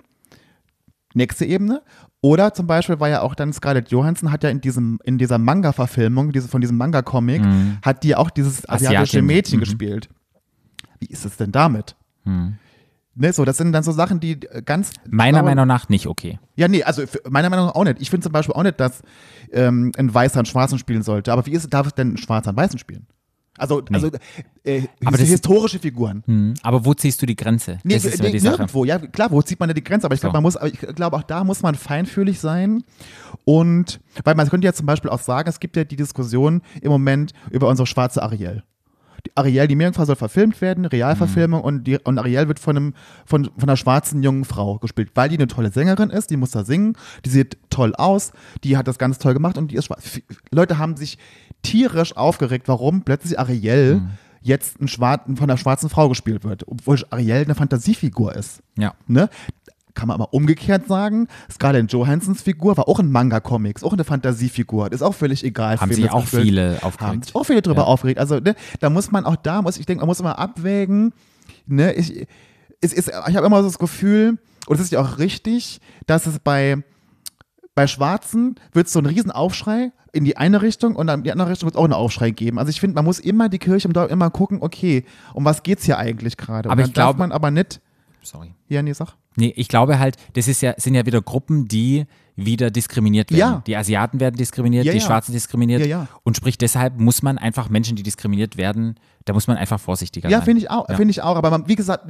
[1.14, 1.84] Nächste Ebene.
[2.22, 5.38] Oder zum Beispiel war ja auch dann Scarlett Johansson hat ja in diesem, in dieser
[5.38, 7.44] Manga-Verfilmung, diese, von diesem Manga-Comic,
[7.84, 9.26] hat die auch dieses asiatische Asiatin.
[9.28, 9.64] Mädchen Mhm.
[9.64, 10.10] gespielt.
[11.00, 11.96] Wie ist es denn damit?
[12.24, 12.56] Hm.
[13.18, 14.92] Ne, so, das sind dann so Sachen, die äh, ganz.
[15.10, 16.38] Meiner ich glaube- Meinung nach nicht okay.
[16.56, 18.02] ja, nee, also meiner Meinung nach auch nicht.
[18.02, 19.02] Ich finde zum Beispiel auch nicht, dass
[19.52, 21.32] ähm, ein Weißer einen Schwarzen spielen sollte.
[21.32, 23.08] Aber wie ist darf es denn ein Schwarzer einen Weißen spielen?
[23.58, 24.12] Also, also
[24.66, 26.24] äh, Aber das- historische Figuren.
[26.26, 26.56] Hm.
[26.62, 27.78] Aber wo ziehst du die Grenze?
[27.86, 28.58] Nee, das ist nee die Sache.
[28.58, 28.84] nirgendwo.
[28.84, 30.08] Ja, klar, wo zieht man denn die Grenze?
[30.08, 30.36] Aber ich glaube, So.
[30.36, 32.84] man muss, aber ich glaube, auch da muss man feinfühlig sein.
[33.46, 36.92] Und, weil man könnte ja zum Beispiel auch sagen, es gibt ja die Diskussion im
[36.92, 38.64] Moment über unsere schwarze Ariel.
[39.26, 41.66] Die Ariel, die Meerjungfrau soll verfilmt werden, Realverfilmung, Mhm.
[41.66, 42.94] und, die, und Ariel wird von, einem,
[43.26, 46.52] von, von einer schwarzen jungen Frau gespielt, weil die eine tolle Sängerin ist, die muss
[46.52, 46.96] da singen,
[47.26, 48.32] die sieht toll aus,
[48.64, 50.20] die hat das ganz toll gemacht und die ist schwarz.
[50.52, 51.18] Leute haben sich
[51.64, 54.10] tierisch aufgeregt, warum plötzlich Ariel Mhm.
[54.42, 58.62] jetzt ein Schwar von einer schwarzen Frau gespielt wird, obwohl Ariel eine Fantasiefigur ist.
[58.78, 58.94] Ja.
[59.08, 59.30] Ne?
[59.96, 64.04] Kann man aber umgekehrt sagen, Scarlett Johansons Figur war auch ein Manga-Comic, ist auch eine
[64.04, 65.80] Fantasiefigur, ist auch völlig egal.
[65.80, 67.26] Haben sich auch viele haben aufgeregt.
[67.26, 67.88] sich auch viele drüber Ja.
[67.88, 68.20] aufgeregt.
[68.20, 71.14] Also ne, da muss man auch da, muss ich denke, man muss immer abwägen.
[71.66, 72.28] Ne, ich,
[72.82, 74.38] es ist, ich habe immer so das Gefühl,
[74.68, 76.84] und es ist ja auch richtig, dass es bei
[77.74, 81.24] bei Schwarzen wird es so einen riesen Aufschrei in die eine Richtung und dann in
[81.26, 82.58] die andere Richtung wird es auch einen Aufschrei geben.
[82.58, 85.62] Also ich finde, man muss immer die Kirche im Dorf immer gucken, okay, um was
[85.62, 86.70] geht's hier eigentlich gerade?
[86.70, 87.82] Und Aber dann ich glaube- darf man aber nicht,
[88.26, 88.54] Sorry.
[88.68, 89.16] ja, nee, sag.
[89.38, 92.06] Nee, ich glaube halt, das ist ja, sind ja wieder Gruppen, die
[92.38, 93.40] wieder diskriminiert werden.
[93.40, 93.64] Ja.
[93.66, 95.06] Die Asiaten werden diskriminiert, Ja, die ja.
[95.06, 95.82] Schwarzen diskriminiert.
[95.82, 96.08] Ja, ja.
[96.24, 98.96] Und sprich, deshalb muss man einfach Menschen, die diskriminiert werden,
[99.26, 100.46] da muss man einfach vorsichtiger Ja, sein.
[100.46, 100.96] finde ich auch, Ja.
[100.96, 101.36] finde ich auch.
[101.38, 102.06] Aber man, wie gesagt,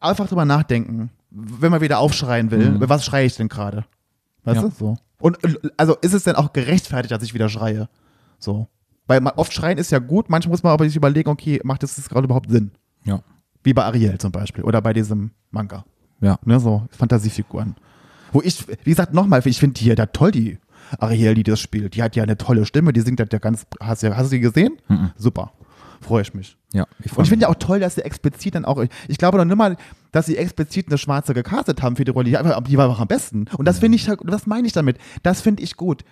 [0.00, 3.84] einfach drüber nachdenken, wenn man wieder aufschreien will, über was schreie ich denn gerade?
[4.44, 4.66] Weißt Mhm.
[4.66, 4.68] Ja.
[4.68, 4.74] du?
[4.78, 4.96] So.
[5.20, 7.88] Und äh, also ist es denn auch gerechtfertigt, dass ich wieder schreie?
[8.38, 8.68] So.
[9.06, 11.82] Weil man, oft schreien ist ja gut, manchmal muss man aber sich überlegen, okay, macht
[11.82, 12.70] das gerade überhaupt Sinn?
[13.04, 13.20] Ja.
[13.64, 15.84] Wie bei Ariel zum Beispiel oder bei diesem Manga.
[16.20, 16.38] Ja.
[16.44, 17.74] Ne, so Fantasiefiguren.
[18.32, 20.58] Wo ich, wie gesagt, nochmal, ich finde die ja da toll, die
[20.98, 21.94] Ariel, die das spielt.
[21.96, 23.66] Die hat ja eine tolle Stimme, die singt das ja ganz.
[23.80, 24.76] Hast du, hast du die gesehen?
[25.16, 25.52] Super.
[26.00, 26.56] Freue ich mich.
[26.74, 26.86] Ja.
[27.02, 29.44] Ich Und ich finde ja auch toll, dass sie explizit dann auch, ich glaube noch
[29.46, 29.76] nicht mal,
[30.12, 32.28] dass sie explizit eine Schwarze gecastet haben für die Rolle.
[32.28, 33.46] Die, einfach- die war auch am besten.
[33.56, 34.98] Und das finde ich, halt- was meine ich damit?
[35.22, 36.04] Das finde ich gut.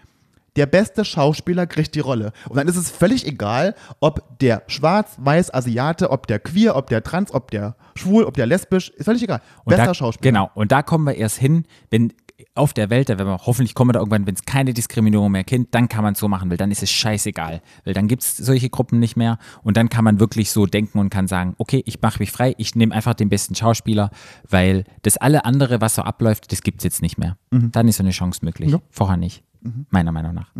[0.57, 2.33] Der beste Schauspieler kriegt die Rolle.
[2.49, 6.89] Und dann ist es völlig egal, ob der schwarz, weiß, Asiate, ob der queer, ob
[6.89, 9.41] der trans, ob der schwul, ob der lesbisch, ist völlig egal.
[9.65, 10.31] Und Bester da, Schauspieler.
[10.31, 10.51] Genau.
[10.55, 12.13] Und da kommen wir erst hin, wenn
[12.55, 15.31] auf der Welt, da werden wir hoffentlich kommen wir da irgendwann, wenn es keine Diskriminierung
[15.31, 17.63] mehr kennt, dann kann man es so machen, weil dann ist es scheißegal.
[17.85, 20.99] Weil dann gibt es solche Gruppen nicht mehr und dann kann man wirklich so denken
[20.99, 24.11] und kann sagen, okay, ich mache mich frei, ich nehme einfach den besten Schauspieler,
[24.49, 27.39] weil das alle andere, was so abläuft, das gibt es jetzt nicht mehr.
[27.51, 28.71] Dann ist so eine Chance möglich.
[28.71, 28.81] Ja.
[28.91, 29.45] Vorher nicht.
[29.91, 30.51] Meiner Meinung nach.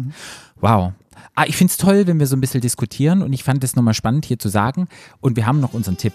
[0.61, 0.93] Wow.
[1.35, 3.75] Ah, ich finde es toll, wenn wir so ein bisschen diskutieren und ich fand es
[3.77, 4.89] nochmal spannend hier zu sagen.
[5.21, 6.13] Und wir haben noch unseren Tipp.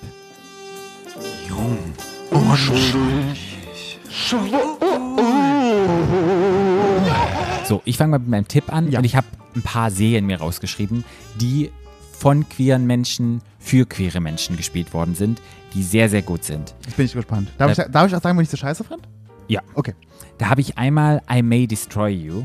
[7.66, 9.00] So, ich fange mal mit meinem Tipp an Ja.
[9.00, 11.04] und ich habe ein paar Serien mir rausgeschrieben,
[11.36, 11.72] die
[12.14, 15.42] von queeren Menschen für queere Menschen gespielt worden sind,
[15.74, 16.74] die sehr, sehr gut sind.
[16.86, 17.50] Jetzt bin ich gespannt.
[17.58, 17.86] Darf, Ja.
[17.86, 19.02] ich, darf ich auch sagen, wenn ich sie scheiße fand?
[19.50, 19.62] Ja.
[19.74, 19.94] Okay.
[20.38, 22.44] Da habe ich einmal I May Destroy You.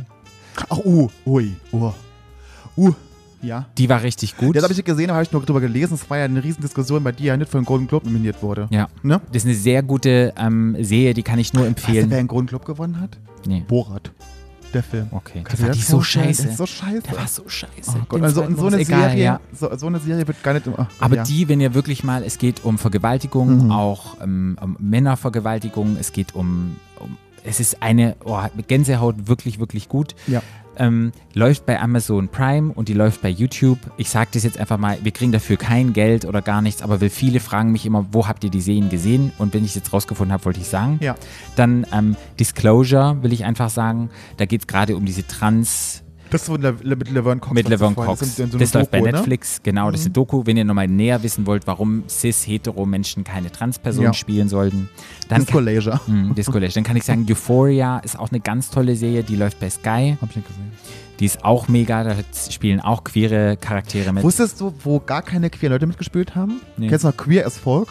[0.68, 1.90] Ach, uh, ui, uh.
[2.76, 2.92] Uh,
[3.42, 3.66] ja.
[3.76, 4.54] Die war richtig gut.
[4.56, 5.94] Das habe ich nicht gesehen, aber habe ich nur drüber gelesen.
[5.94, 8.68] Es war ja eine Riesendiskussion, bei die ja nicht für den Golden Globe nominiert wurde.
[8.70, 8.88] ja.
[9.02, 9.20] Ne?
[9.28, 12.12] Das ist eine sehr gute ähm, Serie, die kann ich nur Weißt du, wer empfehlen.
[12.18, 13.18] einen Golden Globe gewonnen hat?
[13.46, 13.64] Nee.
[13.66, 14.12] Borat.
[14.72, 15.08] Der Film.
[15.10, 15.42] Okay.
[15.44, 16.42] Kannst Der war dir so scheiße.
[16.44, 17.02] Der ist so scheiße.
[17.02, 17.92] Der war so scheiße.
[17.94, 19.40] Oh Gott, also so eine egal, Serie, ja.
[19.52, 20.66] so, so eine Serie wird gar nicht.
[20.66, 21.24] Oh, Aber ja.
[21.24, 23.70] die, wenn ihr wirklich mal, es geht um Vergewaltigung, Mhm.
[23.70, 26.91] auch ähm, um Männervergewaltigung, es geht um, um
[27.44, 30.14] es ist eine oh, Gänsehaut wirklich, wirklich gut.
[30.26, 30.42] Ja.
[30.78, 33.78] Ähm, läuft bei Amazon Prime und die läuft bei YouTube.
[33.98, 36.98] Ich sage das jetzt einfach mal, wir kriegen dafür kein Geld oder gar nichts, aber
[37.10, 39.32] viele fragen mich immer, wo habt ihr die Serien gesehen?
[39.36, 40.98] Und wenn ich es jetzt rausgefunden habe, wollte ich sagen.
[41.02, 41.14] Ja.
[41.56, 46.01] Dann ähm, Disclosure will ich einfach sagen, da geht es gerade um diese Trans-
[46.32, 47.54] Das ist so Le Le mit Laverne Cox.
[47.54, 48.18] mit Laverne Cox.
[48.20, 49.16] Das, so das läuft bei Doku, ne?
[49.18, 50.42] Netflix, genau, das ist eine Doku.
[50.46, 54.14] Wenn ihr nochmal näher wissen wollt, warum cis-hetero-Menschen keine Transpersonen Ja.
[54.14, 54.88] spielen sollten,
[55.28, 56.00] dann Disco kann, Leisure.
[56.06, 59.60] Mm, Disco dann kann ich sagen, Euphoria ist auch eine ganz tolle Serie, die läuft
[59.60, 60.16] bei Sky.
[60.20, 60.72] Hab ich nicht gesehen.
[61.20, 62.16] Die ist auch mega, da
[62.50, 64.24] spielen auch queere Charaktere mit.
[64.24, 66.60] Wusstest du, wo gar keine queer Leute mitgespielt haben?
[66.76, 66.88] Nee.
[66.88, 67.88] Kennst du noch Queer as Folk?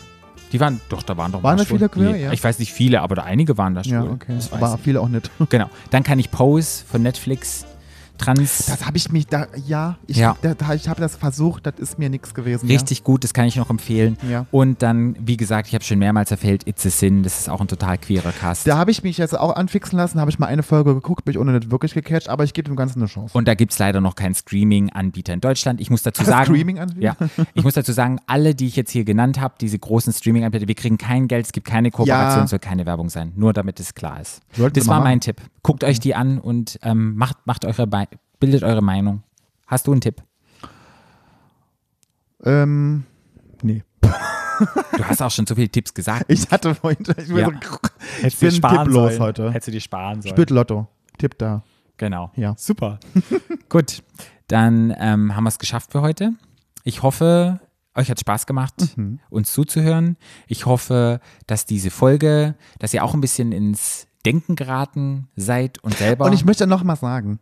[0.51, 2.17] Die waren, doch, da waren doch Waren mal da viele queer?
[2.17, 2.33] Ja.
[2.33, 3.93] Ich weiß nicht viele, aber da einige waren da schwul.
[3.93, 4.33] Ja, okay.
[4.35, 4.81] Das Aber ich.
[4.83, 5.31] viele auch nicht.
[5.49, 5.69] Genau.
[5.91, 7.65] Dann kann ich Pose von Netflix.
[8.21, 8.65] Trans.
[8.67, 10.35] Das habe ich mich da, ja, ich, Ja.
[10.41, 12.67] Da, da, ich habe das versucht, das ist mir nichts gewesen.
[12.67, 14.17] Richtig gut, das kann ich noch empfehlen.
[14.29, 14.45] Ja.
[14.51, 17.61] Und dann, wie gesagt, ich habe schon mehrmals erzählt, It's a Sin, das ist auch
[17.61, 18.65] ein total queerer Cast.
[18.65, 18.73] Ja.
[18.75, 21.33] Da habe ich mich jetzt auch anfixen lassen, habe ich mal eine Folge geguckt, bin
[21.33, 23.37] ich ohne nicht wirklich gecatcht, aber ich gebe dem Ganzen eine Chance.
[23.37, 25.81] Und da gibt es leider noch keinen Streaming-Anbieter in Deutschland.
[25.81, 27.01] Ich muss dazu sagen, Streaming-Anbieter?
[27.37, 30.67] ja, ich muss dazu sagen, alle, die ich jetzt hier genannt habe, diese großen Streaming-Anbieter,
[30.67, 32.43] wir kriegen kein Geld, es gibt keine Kooperation, Ja.
[32.43, 33.31] es soll keine Werbung sein.
[33.35, 34.41] Nur damit es klar ist.
[34.53, 35.19] Sollten das war mein.
[35.21, 35.41] Tipp.
[35.63, 38.07] Guckt euch die an und ähm, macht, macht eure Be
[38.41, 39.23] bildet eure Meinung.
[39.67, 40.21] Hast du einen Tipp?
[42.43, 43.05] Ähm,
[43.61, 43.83] nee.
[44.95, 46.25] Du hast auch schon so viele Tipps gesagt.
[46.27, 47.45] Ich hatte vorhin, ich, Ja.
[47.45, 47.51] so,
[48.27, 49.49] ich bin tipplos heute.
[49.51, 50.35] Hättest du dir sparen sollen.
[50.35, 50.87] Spielt Lotto.
[51.17, 51.63] Tipp da.
[51.97, 52.31] Genau.
[52.35, 52.53] Ja.
[52.57, 52.99] Super.
[53.69, 54.03] Gut,
[54.47, 56.33] dann ähm, haben wir es geschafft für heute.
[56.83, 57.59] Ich hoffe,
[57.95, 59.19] euch hat Spaß gemacht, Mhm.
[59.31, 60.15] uns zuzuhören.
[60.47, 65.95] Ich hoffe, dass diese Folge, dass ihr auch ein bisschen ins Denken geraten seid und
[65.95, 66.25] selber.
[66.25, 67.39] Und ich möchte noch mal sagen,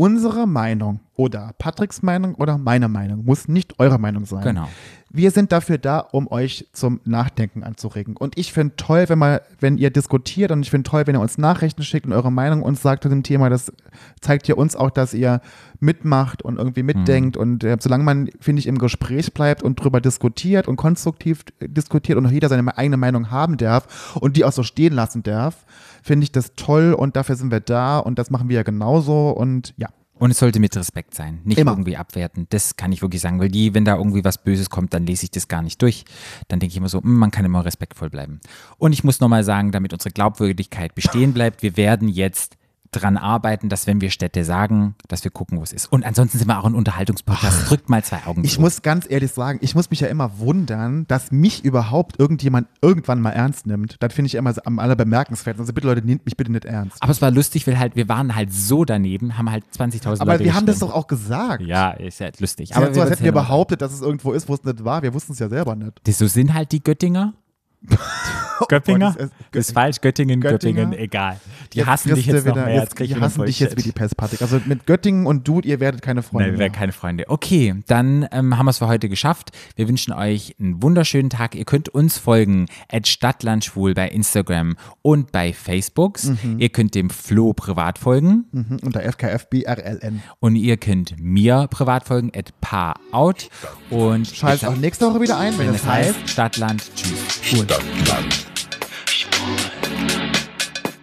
[0.00, 4.44] Unsere Meinung oder Patricks Meinung oder meine Meinung muss nicht eure Meinung sein.
[4.44, 4.68] Genau.
[5.10, 8.16] Wir sind dafür da, um euch zum Nachdenken anzuregen.
[8.16, 11.20] Und ich finde toll, wenn, mal, wenn ihr diskutiert und ich finde toll, wenn ihr
[11.20, 13.50] uns Nachrichten schickt und eure Meinung uns sagt zu dem Thema.
[13.50, 13.72] Das
[14.20, 15.40] zeigt ja uns auch, dass ihr
[15.80, 17.36] mitmacht und irgendwie mitdenkt.
[17.36, 22.16] Und äh, solange man, finde ich, im Gespräch bleibt und drüber diskutiert und konstruktiv diskutiert
[22.16, 25.66] und auch jeder seine eigene Meinung haben darf und die auch so stehen lassen darf,
[26.00, 29.30] finde ich das toll und dafür sind wir da und das machen wir ja genauso.
[29.30, 29.88] Und ja.
[30.18, 31.72] Und es sollte mit Respekt sein, nicht Immer.
[31.72, 32.46] irgendwie abwerten.
[32.50, 35.24] Das kann ich wirklich sagen, weil die, wenn da irgendwie was Böses kommt, dann lese
[35.24, 36.04] ich das gar nicht durch.
[36.48, 38.40] Dann denke ich immer so, hm, man kann immer respektvoll bleiben.
[38.78, 42.56] Und ich muss nochmal sagen, damit unsere Glaubwürdigkeit bestehen bleibt, wir werden jetzt
[42.90, 45.90] dran arbeiten, dass wenn wir Städte sagen, dass wir gucken, wo es ist.
[45.92, 47.68] Und ansonsten sind wir auch ein Unterhaltungspodcast.
[47.70, 48.60] Drückt mal zwei Augen Ich zu.
[48.60, 53.20] muss ganz ehrlich sagen, ich muss mich ja immer wundern, dass mich überhaupt irgendjemand irgendwann
[53.20, 53.96] mal ernst nimmt.
[54.00, 55.62] Das finde ich immer am allerbemerkenswertesten.
[55.62, 57.02] Also bitte Leute, nehmt mich bitte nicht ernst.
[57.02, 60.32] Aber es war lustig, weil halt, wir waren halt so daneben, haben halt 20.000 Aber
[60.32, 61.62] Leute wir haben das doch auch gesagt.
[61.62, 62.74] Ja, ist ja lustig.
[62.74, 65.02] Aber Aber so, als hätten wir behauptet, dass es irgendwo ist, wo es nicht war.
[65.02, 66.00] Wir wussten es ja selber nicht.
[66.08, 67.34] So sind halt die Göttinger.
[68.68, 69.14] Göppinger?
[69.14, 70.82] Oh, das ist- Das falsch, Göttingen, Göttinger?
[70.86, 71.38] Göttingen, egal.
[71.72, 72.74] Die Jetzt hassen dich jetzt noch wieder, mehr.
[72.76, 73.92] Jetzt, die hassen dich jetzt wie die.
[73.92, 74.42] Pest, Patrick.
[74.42, 77.24] Also mit Göttingen und du, ihr werdet keine Freunde Nein, wir werden keine Freunde.
[77.28, 79.50] Okay, dann ähm, haben wir es für heute geschafft.
[79.76, 81.54] Wir wünschen euch einen wunderschönen Tag.
[81.54, 86.18] Ihr könnt uns folgen at Stadtlandschwul bei Instagram und bei Facebook.
[86.58, 90.22] Ihr könnt dem Flo privat folgen Mhm, Unter FKFBRLN.
[90.40, 93.48] und ihr könnt mir privat folgen at paarout
[93.90, 96.16] und Schaltet auch nächste Woche wieder ein, wenn es heißt.
[96.18, 96.82] heißt Stadtland.
[96.94, 97.40] Tschüss.
[97.42, 98.46] Stadtland,